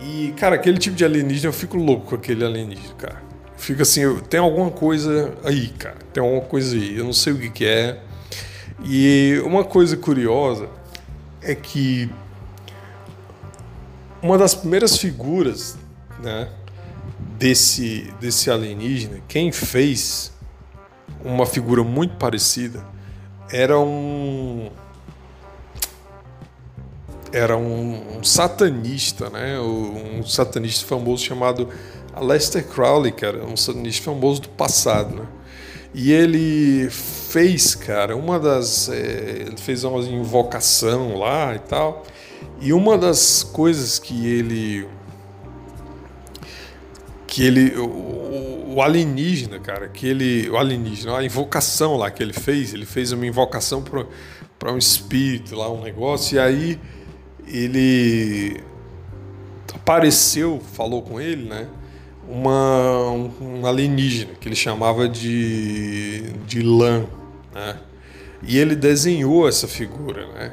[0.00, 3.27] E, cara, aquele tipo de alienígena, eu fico louco com aquele alienígena, cara.
[3.58, 5.96] Fica assim, eu, tem alguma coisa aí, cara.
[6.12, 6.96] Tem alguma coisa aí.
[6.96, 8.00] Eu não sei o que, que é.
[8.84, 10.68] E uma coisa curiosa
[11.42, 12.08] é que
[14.22, 15.76] uma das primeiras figuras
[16.22, 16.48] né,
[17.36, 20.32] desse, desse alienígena, quem fez
[21.24, 22.84] uma figura muito parecida
[23.50, 24.70] era um
[27.32, 29.60] era um, um satanista, né?
[29.60, 31.68] Um satanista famoso chamado
[32.18, 35.26] Aleister Crowley, cara, um satanista famoso do passado, né?
[35.94, 38.88] E ele fez, cara, uma das.
[38.88, 42.04] É, ele fez uma invocação lá e tal.
[42.60, 44.86] E uma das coisas que ele
[47.26, 52.32] que ele o, o, alienígena, cara, que ele o alienígena, a invocação lá que ele
[52.32, 56.80] fez, ele fez uma invocação para um espírito lá, um negócio, e aí
[57.46, 58.60] ele
[59.74, 61.68] apareceu, falou com ele, né?
[62.28, 67.06] Uma, um, alienígena que ele chamava de, de Lan,
[67.54, 67.78] né?
[68.42, 70.52] E ele desenhou essa figura, né?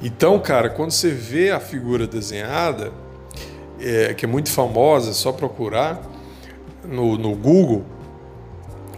[0.00, 2.92] Então, cara, quando você vê a figura desenhada,
[3.80, 6.00] é, que é muito famosa, é só procurar
[6.84, 7.84] no, no Google,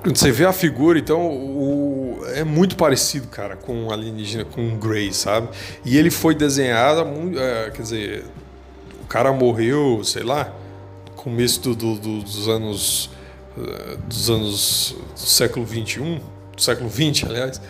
[0.02, 4.68] quando você vê a figura, então o, é muito parecido, cara, com o alienígena, com
[4.68, 5.48] o Grey, sabe?
[5.84, 7.04] E ele foi desenhado,
[7.36, 8.24] é, quer dizer,
[9.02, 10.52] o cara morreu, sei lá,
[11.26, 13.10] começo do, do, do, dos anos
[13.58, 16.20] eh, dos anos do século 21,
[16.54, 17.60] do século 20, aliás,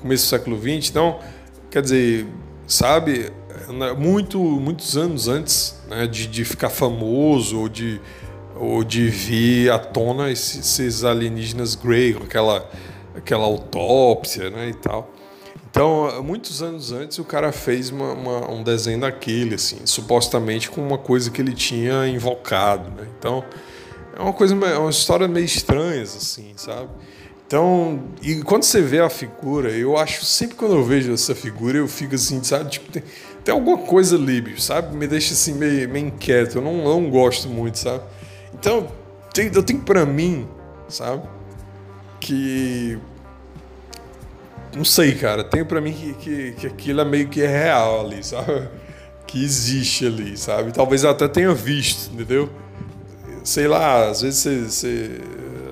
[0.00, 0.88] começo do século 20.
[0.88, 1.20] Então,
[1.70, 2.26] quer dizer,
[2.66, 3.30] sabe,
[3.98, 8.00] muito, muitos anos antes né, de, de ficar famoso ou de,
[8.56, 12.66] ou de vir à tona esses alienígenas Grey, aquela,
[13.14, 15.12] aquela autópsia né, e tal.
[15.72, 20.86] Então, muitos anos antes, o cara fez uma, uma, um desenho daquele, assim, supostamente com
[20.86, 23.08] uma coisa que ele tinha invocado, né?
[23.18, 23.42] Então,
[24.14, 26.90] é uma coisa, é uma história meio estranha, assim, sabe?
[27.46, 31.78] Então, e quando você vê a figura, eu acho, sempre quando eu vejo essa figura,
[31.78, 32.68] eu fico assim, sabe?
[32.68, 33.02] Tipo, tem,
[33.42, 34.94] tem alguma coisa ali, sabe?
[34.94, 38.04] Me deixa assim meio, meio inquieto, eu não, não gosto muito, sabe?
[38.52, 38.88] Então,
[39.34, 40.46] eu tenho pra mim,
[40.86, 41.26] sabe?
[42.20, 42.98] Que
[44.74, 45.44] não sei, cara.
[45.44, 48.68] Tem para mim que, que, que, aquilo é meio que é real ali, sabe?
[49.26, 50.72] Que existe ali, sabe?
[50.72, 52.50] Talvez eu até tenha visto, entendeu?
[53.44, 55.20] Sei lá, às vezes você, você.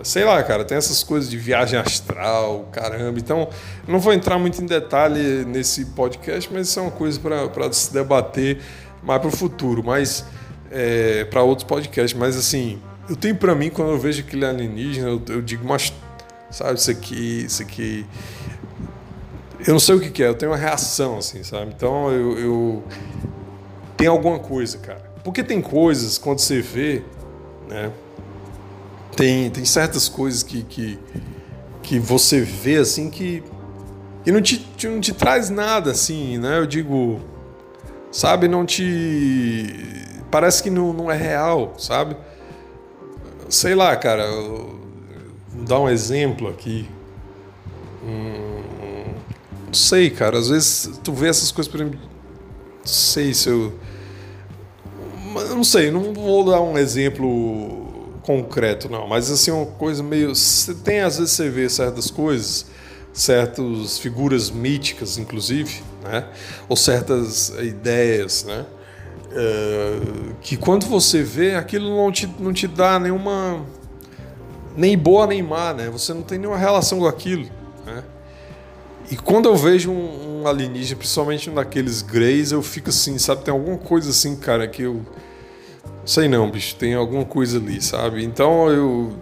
[0.03, 3.19] Sei lá, cara, tem essas coisas de viagem astral, caramba.
[3.19, 3.49] Então,
[3.87, 7.93] não vou entrar muito em detalhe nesse podcast, mas isso é uma coisa para se
[7.93, 8.61] debater
[9.03, 10.25] mais para o futuro, mas
[10.71, 12.19] é, para outros podcasts.
[12.19, 15.93] Mas assim, eu tenho para mim, quando eu vejo aquele alienígena, eu, eu digo, mas
[16.51, 18.07] sabe, isso aqui, isso aqui
[19.67, 21.73] eu não sei o que, que, é, eu tenho uma reação, assim, sabe?
[21.77, 22.83] Então eu, eu.
[23.97, 25.11] Tem alguma coisa, cara.
[25.23, 27.03] Porque tem coisas, quando você vê,
[27.69, 27.93] né?
[29.15, 30.99] Tem, tem certas coisas que, que,
[31.83, 33.43] que você vê, assim, que.
[34.25, 36.59] que não te, não te traz nada, assim, né?
[36.59, 37.21] Eu digo.
[38.11, 38.49] Sabe?
[38.49, 39.67] Não te.
[40.31, 42.17] Parece que não, não é real, sabe?
[43.49, 44.27] Sei lá, cara.
[44.31, 44.81] Vou
[45.67, 46.89] dar um exemplo aqui.
[48.03, 48.50] Hum,
[49.71, 50.37] não sei, cara.
[50.37, 52.01] Às vezes tu vê essas coisas, por exemplo.
[52.01, 53.73] Não sei se eu.
[55.51, 59.07] Não sei, não vou dar um exemplo concreto, não.
[59.07, 60.35] Mas assim, uma coisa meio.
[60.35, 62.67] Você tem, às vezes, você vê certas coisas,
[63.13, 66.27] certas figuras míticas, inclusive, né?
[66.69, 68.67] Ou certas ideias, né?
[69.33, 70.01] É,
[70.41, 73.65] que quando você vê, aquilo não te, não te dá nenhuma.
[74.77, 75.89] nem boa nem má, né?
[75.91, 77.60] Você não tem nenhuma relação com aquilo?
[79.11, 83.43] E quando eu vejo um, um alienígena, principalmente um daqueles greys, eu fico assim, sabe?
[83.43, 85.03] Tem alguma coisa assim, cara, que eu.
[86.05, 88.25] Sei não, bicho, tem alguma coisa ali, sabe?
[88.25, 89.13] Então eu,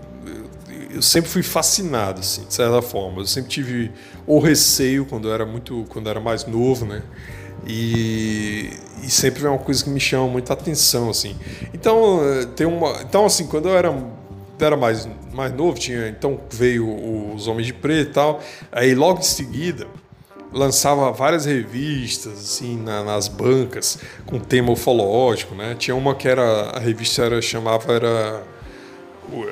[0.94, 3.22] eu, sempre fui fascinado, assim, de certa forma.
[3.22, 3.90] Eu sempre tive
[4.26, 5.86] o receio quando eu era muito.
[5.88, 7.02] quando eu era mais novo, né?
[7.66, 8.70] E,
[9.02, 11.34] e sempre é uma coisa que me chama muita atenção, assim.
[11.72, 13.00] Então, eh, tem uma.
[13.02, 13.90] Então, assim, quando eu era
[14.64, 18.40] era mais, mais novo, tinha, então veio os Homens de Preto e tal.
[18.72, 19.86] Aí logo em seguida
[20.52, 25.74] lançava várias revistas assim na, nas bancas com tema ufológico, né?
[25.78, 28.42] Tinha uma que era a revista era chamava era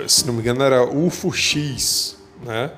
[0.08, 2.70] se não me engano era UFO X, né?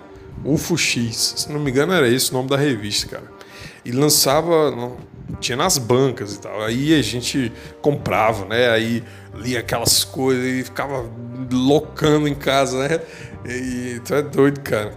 [0.44, 3.38] UFO X, se não me engano era esse o nome da revista, cara.
[3.84, 4.96] E lançava
[5.40, 6.62] tinha nas bancas e tal.
[6.62, 8.70] Aí a gente comprava, né?
[8.70, 9.04] Aí
[9.34, 11.08] lia aquelas coisas e ficava
[11.50, 13.00] loucando em casa, né?
[13.46, 14.92] E tu é doido, cara.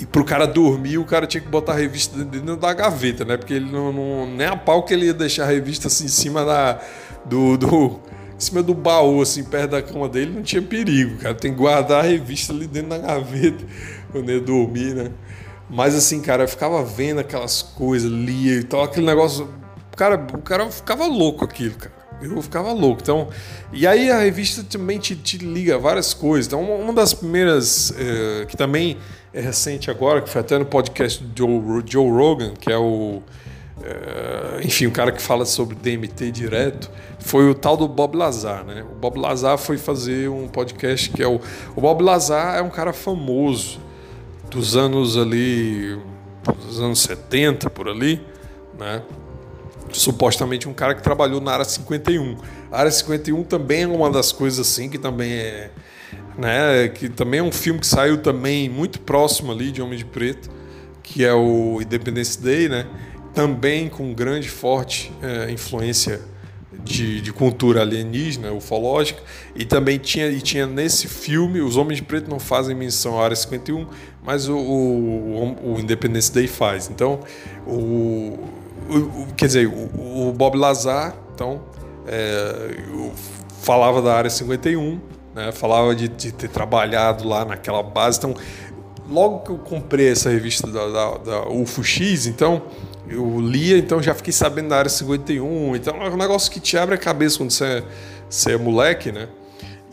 [0.00, 3.36] E pro cara dormir, o cara tinha que botar a revista dentro da gaveta, né?
[3.36, 6.08] Porque ele não, não nem a pau que ele ia deixar a revista assim em
[6.08, 6.80] cima da
[7.26, 8.00] do, do
[8.34, 11.34] em cima do baú assim perto da cama dele, não tinha perigo, cara.
[11.34, 13.62] Tem que guardar a revista ali dentro da gaveta
[14.10, 15.10] quando ia dormir, né?
[15.68, 19.48] Mas assim, cara, eu ficava vendo aquelas coisas, lia e tal, aquele negócio.
[19.96, 21.99] Cara, o cara ficava louco aquilo, cara.
[22.22, 23.00] Eu ficava louco.
[23.02, 23.28] Então,
[23.72, 26.46] e aí a revista também te, te liga várias coisas.
[26.46, 28.98] Então, uma, uma das primeiras, é, que também
[29.32, 33.22] é recente agora, que foi até no podcast do Joe, Rogan, que é o.
[33.82, 38.64] É, enfim, o cara que fala sobre DMT direto, foi o tal do Bob Lazar,
[38.64, 38.84] né?
[38.90, 41.40] O Bob Lazar foi fazer um podcast que é o.
[41.74, 43.80] O Bob Lazar é um cara famoso
[44.50, 45.98] dos anos ali,
[46.66, 48.20] dos anos 70 por ali,
[48.78, 49.00] né?
[49.92, 52.36] Supostamente um cara que trabalhou na área 51.
[52.70, 55.70] A área 51 também é uma das coisas assim que também é,
[56.38, 60.04] né, que também é um filme que saiu também muito próximo ali de Homem de
[60.04, 60.50] Preto,
[61.02, 62.86] que é o Independence Day, né?
[63.34, 66.20] Também com grande forte é, influência
[66.84, 69.22] de, de, cultura alienígena, ufológica,
[69.54, 73.24] e também tinha, e tinha nesse filme, os Homens de Preto não fazem menção à
[73.24, 73.86] Área 51,
[74.24, 76.88] mas o, o, o Independence Day faz.
[76.88, 77.20] Então,
[77.66, 78.38] o,
[78.98, 81.62] o quer dizer, o, o, Bob Lazar, então,
[82.06, 82.78] é,
[83.62, 85.00] falava da Área 51,
[85.34, 88.18] né, falava de, de, ter trabalhado lá naquela base.
[88.18, 88.34] Então,
[89.08, 92.62] logo que eu comprei essa revista da, da, da UFO X, então
[93.08, 95.74] eu lia, então já fiquei sabendo da área 51.
[95.76, 97.84] Então é um negócio que te abre a cabeça quando você é,
[98.28, 99.28] você é moleque, né?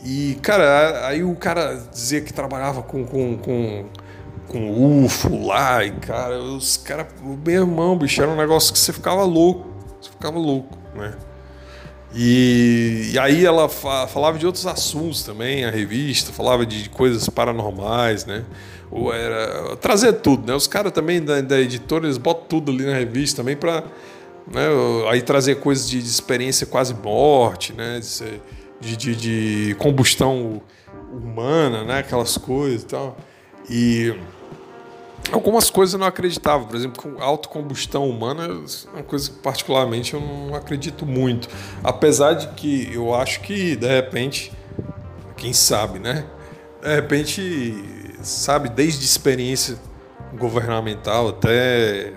[0.04, 3.86] E, cara, aí o cara dizia que trabalhava com, com, com,
[4.48, 8.92] com UFO lá, e, cara, os caras, meu irmão, bicho, era um negócio que você
[8.92, 9.68] ficava louco,
[10.00, 11.14] você ficava louco, né?
[12.14, 17.28] E, e aí ela fa falava de outros assuntos também, a revista, falava de coisas
[17.28, 18.44] paranormais, né?
[18.90, 20.54] Ou era, trazia tudo, né?
[20.54, 23.84] Os caras também da, da, editora, eles botam tudo ali na revista também para
[24.50, 24.66] né?
[25.10, 28.00] aí trazer coisas de, de, experiência quase morte, né?
[28.80, 30.62] De, de, de, combustão
[31.12, 31.98] humana, né?
[31.98, 33.18] Aquelas coisas e tal.
[33.68, 34.14] E
[35.32, 40.14] algumas coisas eu não acreditava, por exemplo, com autocombustão humana é uma coisa que particularmente
[40.14, 41.48] eu não acredito muito.
[41.82, 44.52] Apesar de que eu acho que, de repente,
[45.36, 46.24] quem sabe, né?
[46.82, 47.84] De repente
[48.22, 49.78] sabe, desde experiência
[50.36, 52.12] governamental até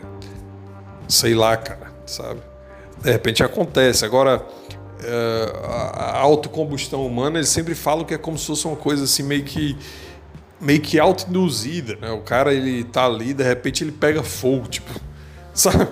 [1.08, 2.42] sei lá, cara, sabe?
[3.02, 4.06] De repente acontece.
[4.06, 4.46] Agora,
[5.04, 5.54] é,
[5.94, 9.44] a autocombustão humana, eles sempre falam que é como se fosse uma coisa assim meio
[9.44, 9.78] que
[10.62, 12.12] meio que autoinduzida, né?
[12.12, 14.92] O cara ele tá ali, de repente ele pega fogo, tipo,
[15.54, 15.88] sabe?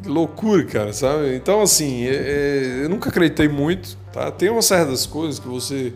[0.00, 1.34] Que loucura, cara, sabe?
[1.34, 4.30] Então, assim, é, é, eu nunca acreditei muito, tá?
[4.30, 5.92] Tem umas certas coisas que você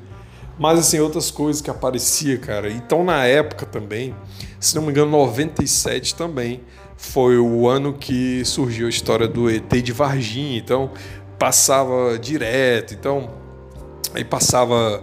[0.58, 2.70] mas, assim, outras coisas que aparecia, cara.
[2.70, 4.14] Então, na época também,
[4.60, 6.60] se não me engano, 97 também,
[6.96, 10.58] foi o ano que surgiu a história do ET de Varginha.
[10.58, 10.90] Então,
[11.38, 12.94] passava direto.
[12.94, 13.30] Então,
[14.14, 15.02] aí passava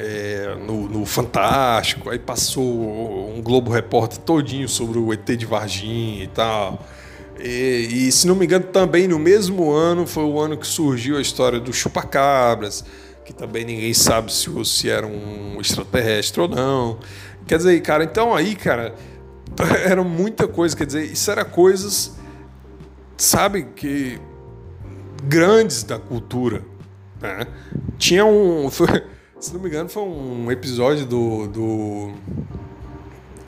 [0.00, 6.24] é, no, no, Fantástico, aí passou um Globo Repórter todinho sobre o ET de Varginha
[6.24, 6.86] e tal.
[7.38, 11.16] E, e, se não me engano, também no mesmo ano foi o ano que surgiu
[11.16, 12.84] a história do Chupacabras
[13.30, 16.98] que também ninguém sabe se, se era um extraterrestre ou não.
[17.46, 18.92] Quer dizer, cara, então aí, cara,
[19.86, 22.16] era muita coisa, quer dizer, isso era coisas,
[23.16, 24.18] sabe, que
[25.22, 26.62] grandes da cultura.
[27.20, 27.46] Né?
[27.98, 28.68] Tinha um.
[28.70, 28.88] Foi,
[29.40, 32.10] se não me engano, foi um episódio do, do.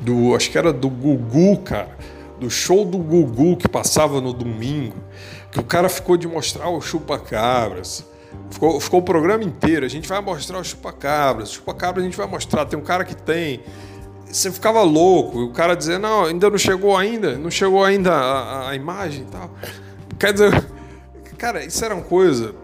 [0.00, 0.34] do.
[0.34, 1.96] Acho que era do Gugu, cara.
[2.40, 4.96] Do show do Gugu que passava no domingo.
[5.50, 8.04] Que o cara ficou de mostrar o chupa-cabras
[8.50, 9.84] Ficou, ficou o programa inteiro.
[9.84, 11.52] A gente vai mostrar o chupa-cabras.
[11.52, 12.66] Chupa-cabras a gente vai mostrar.
[12.66, 13.60] Tem um cara que tem.
[14.26, 15.40] Você ficava louco.
[15.40, 17.36] O cara dizendo, não, ainda não chegou ainda.
[17.36, 19.50] Não chegou ainda a, a imagem e tal.
[20.18, 20.64] Quer dizer,
[21.38, 22.54] cara, isso era uma coisa.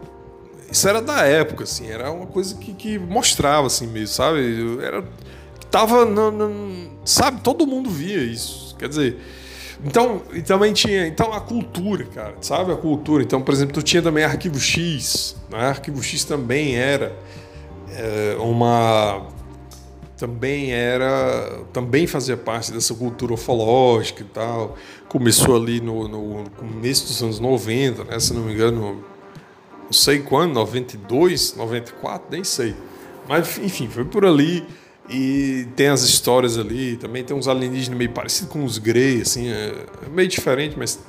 [0.71, 1.89] Isso era da época, assim.
[1.89, 4.77] Era uma coisa que, que mostrava, assim mesmo, sabe?
[4.81, 5.03] Era.
[5.71, 6.07] Tava.
[7.05, 7.41] Sabe?
[7.41, 8.75] Todo mundo via isso.
[8.77, 9.19] Quer dizer.
[9.83, 13.23] Então, e também tinha, então a cultura, cara, sabe a cultura.
[13.23, 15.69] Então, por exemplo, tu tinha também Arquivo X, né?
[15.69, 17.15] Arquivo X também era
[17.91, 19.25] é, uma
[20.17, 24.75] também era também fazia parte dessa cultura ufológica e tal.
[25.07, 28.19] Começou ali no, no começo dos anos 90, né?
[28.19, 29.01] Se não me engano,
[29.89, 32.75] não sei quando, 92, 94, nem sei.
[33.27, 34.63] Mas enfim, foi por ali.
[35.09, 39.49] E tem as histórias ali, também tem uns alienígenas meio parecidos com os Grey, assim,
[39.49, 40.99] é, é meio diferente, mas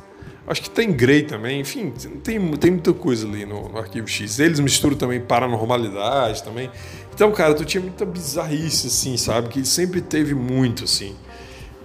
[0.47, 4.39] acho que tem Grey também, enfim, tem, tem muita coisa ali no, no Arquivo X.
[4.39, 6.70] Eles misturam também paranormalidade também.
[7.14, 9.51] Então, cara, tu tinha muita bizarrice, assim, sabe?
[9.51, 11.14] Que sempre teve muito, assim.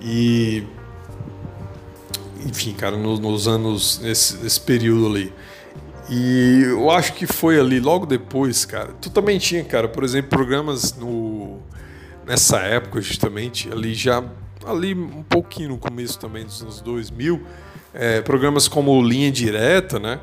[0.02, 0.64] E.
[2.46, 5.34] Enfim, cara, nos, nos anos, nesse, nesse período ali.
[6.10, 8.94] E eu acho que foi ali, logo depois, cara.
[9.02, 11.60] Tu também tinha, cara, por exemplo, programas no
[12.26, 14.24] nessa época justamente, ali já
[14.66, 17.40] ali um pouquinho no começo também dos anos 2000,
[17.94, 20.20] é, programas como Linha Direta, né?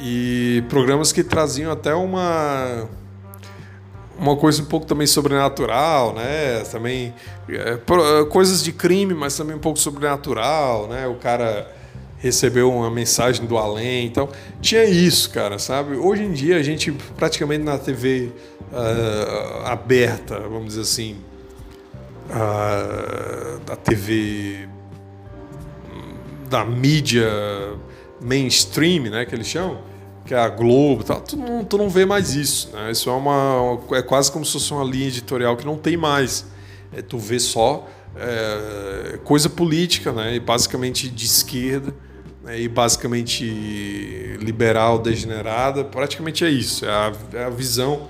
[0.00, 2.88] E programas que traziam até uma
[4.18, 6.60] uma coisa um pouco também sobrenatural, né?
[6.70, 7.12] Também
[7.48, 11.06] é, coisas de crime, mas também um pouco sobrenatural, né?
[11.06, 11.70] O cara
[12.22, 14.28] recebeu uma mensagem do além, então
[14.60, 15.96] tinha isso, cara, sabe?
[15.96, 18.30] Hoje em dia a gente praticamente na TV
[18.70, 21.16] uh, ah, aberta, vamos dizer assim,
[22.30, 24.68] a, da TV,
[26.48, 27.28] da mídia
[28.20, 29.80] mainstream, né, que eles chamam,
[30.24, 32.92] que é a Globo, tal, tu não, tu não vê mais isso, né?
[32.92, 36.46] Isso é uma é quase como se fosse uma linha editorial que não tem mais.
[36.92, 40.36] É, tu vê só é, coisa política, né?
[40.36, 41.92] E basicamente de esquerda?
[42.50, 43.44] E basicamente
[44.40, 46.84] liberal, degenerada, praticamente é isso.
[46.84, 48.08] É a, é a visão,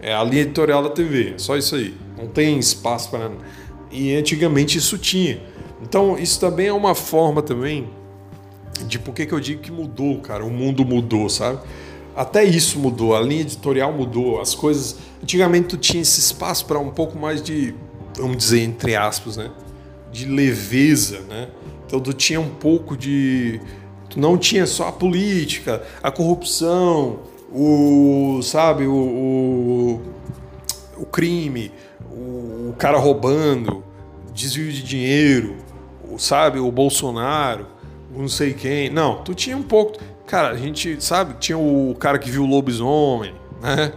[0.00, 1.94] é a linha editorial da TV, é só isso aí.
[2.16, 3.30] Não tem espaço para.
[3.90, 5.40] E antigamente isso tinha.
[5.82, 7.88] Então isso também é uma forma também
[8.86, 10.44] de por que eu digo que mudou, cara.
[10.44, 11.60] O mundo mudou, sabe?
[12.14, 14.96] Até isso mudou, a linha editorial mudou, as coisas.
[15.22, 17.74] Antigamente tu tinha esse espaço para um pouco mais de
[18.16, 19.50] vamos dizer, entre aspas, né?
[20.10, 21.48] De leveza, né?
[21.92, 23.60] Então tu tinha um pouco de.
[24.08, 27.20] Tu não tinha só a política, a corrupção,
[27.52, 28.40] o.
[28.42, 30.02] sabe, o, o,
[30.96, 31.70] o crime,
[32.10, 33.84] o, o, cara roubando,
[34.32, 35.54] desvio de dinheiro,
[36.10, 37.66] o, sabe, o Bolsonaro,
[38.16, 38.88] o não sei quem.
[38.88, 39.98] Não, tu tinha um pouco.
[40.26, 43.92] Cara, a gente, sabe, tinha o cara que viu o lobisomem, né?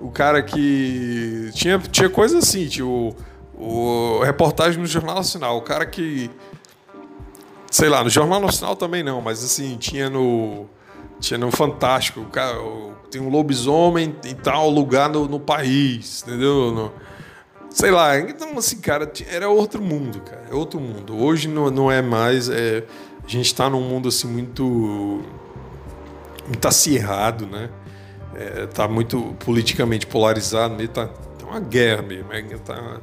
[0.00, 1.50] O cara que.
[1.54, 3.14] Tinha, tinha coisa assim, tinha o
[3.58, 6.30] o reportagem no Jornal Nacional, o cara que
[7.70, 10.66] sei lá, no Jornal Nacional também não, mas assim, tinha no
[11.18, 12.58] tinha no Fantástico, o cara,
[13.10, 16.70] tem um lobisomem em tal lugar no, no país, entendeu?
[16.72, 16.92] No,
[17.70, 21.16] sei lá, então assim, cara, era outro mundo, cara, é outro mundo.
[21.16, 22.84] Hoje não, não é mais, é,
[23.24, 25.22] a gente está num mundo assim muito
[26.46, 27.70] muito acirrado, né?
[28.34, 33.00] É, tá muito politicamente polarizado, meio tá, tá uma guerra mesmo, é, tá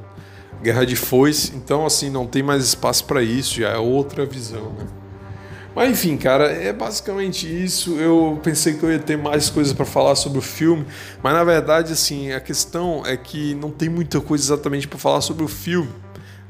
[0.64, 4.72] Guerra de Foice, então assim, não tem mais espaço para isso, já é outra visão,
[4.72, 4.86] né?
[5.74, 7.98] Mas enfim, cara, é basicamente isso.
[7.98, 10.86] Eu pensei que eu ia ter mais coisas para falar sobre o filme,
[11.22, 15.20] mas na verdade, assim, a questão é que não tem muita coisa exatamente para falar
[15.20, 15.90] sobre o filme,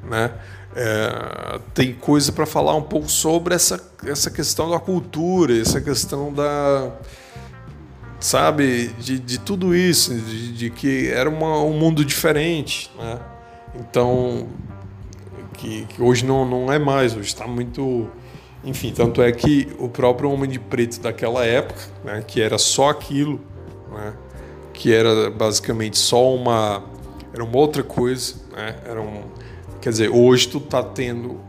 [0.08, 0.30] né?
[0.76, 6.32] É, tem coisa para falar um pouco sobre essa, essa questão da cultura, essa questão
[6.32, 6.92] da.
[8.20, 13.18] Sabe, de, de tudo isso, de, de que era uma, um mundo diferente, né?
[13.74, 14.48] Então,
[15.54, 18.08] que, que hoje não, não é mais, hoje está muito.
[18.62, 22.88] Enfim, tanto é que o próprio Homem de Preto daquela época, né, que era só
[22.88, 23.40] aquilo,
[23.92, 24.14] né,
[24.72, 26.82] que era basicamente só uma.
[27.32, 29.22] Era uma outra coisa, né, era um,
[29.80, 31.40] quer dizer, hoje tu tá tendo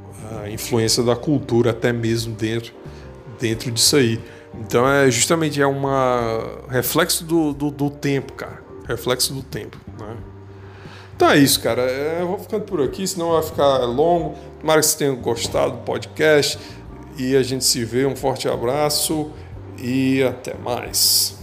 [0.41, 2.73] a influência da cultura até mesmo dentro,
[3.39, 4.19] dentro disso aí.
[4.59, 8.63] Então é justamente é uma reflexo do, do, do tempo, cara.
[8.87, 10.15] Reflexo do tempo, né?
[11.15, 11.81] Então é isso, cara.
[11.81, 14.35] É, eu vou ficando por aqui, senão vai ficar longo.
[14.59, 16.59] Tomara que vocês tenham gostado do podcast.
[17.17, 18.05] E a gente se vê.
[18.05, 19.31] Um forte abraço
[19.77, 21.37] e até mais.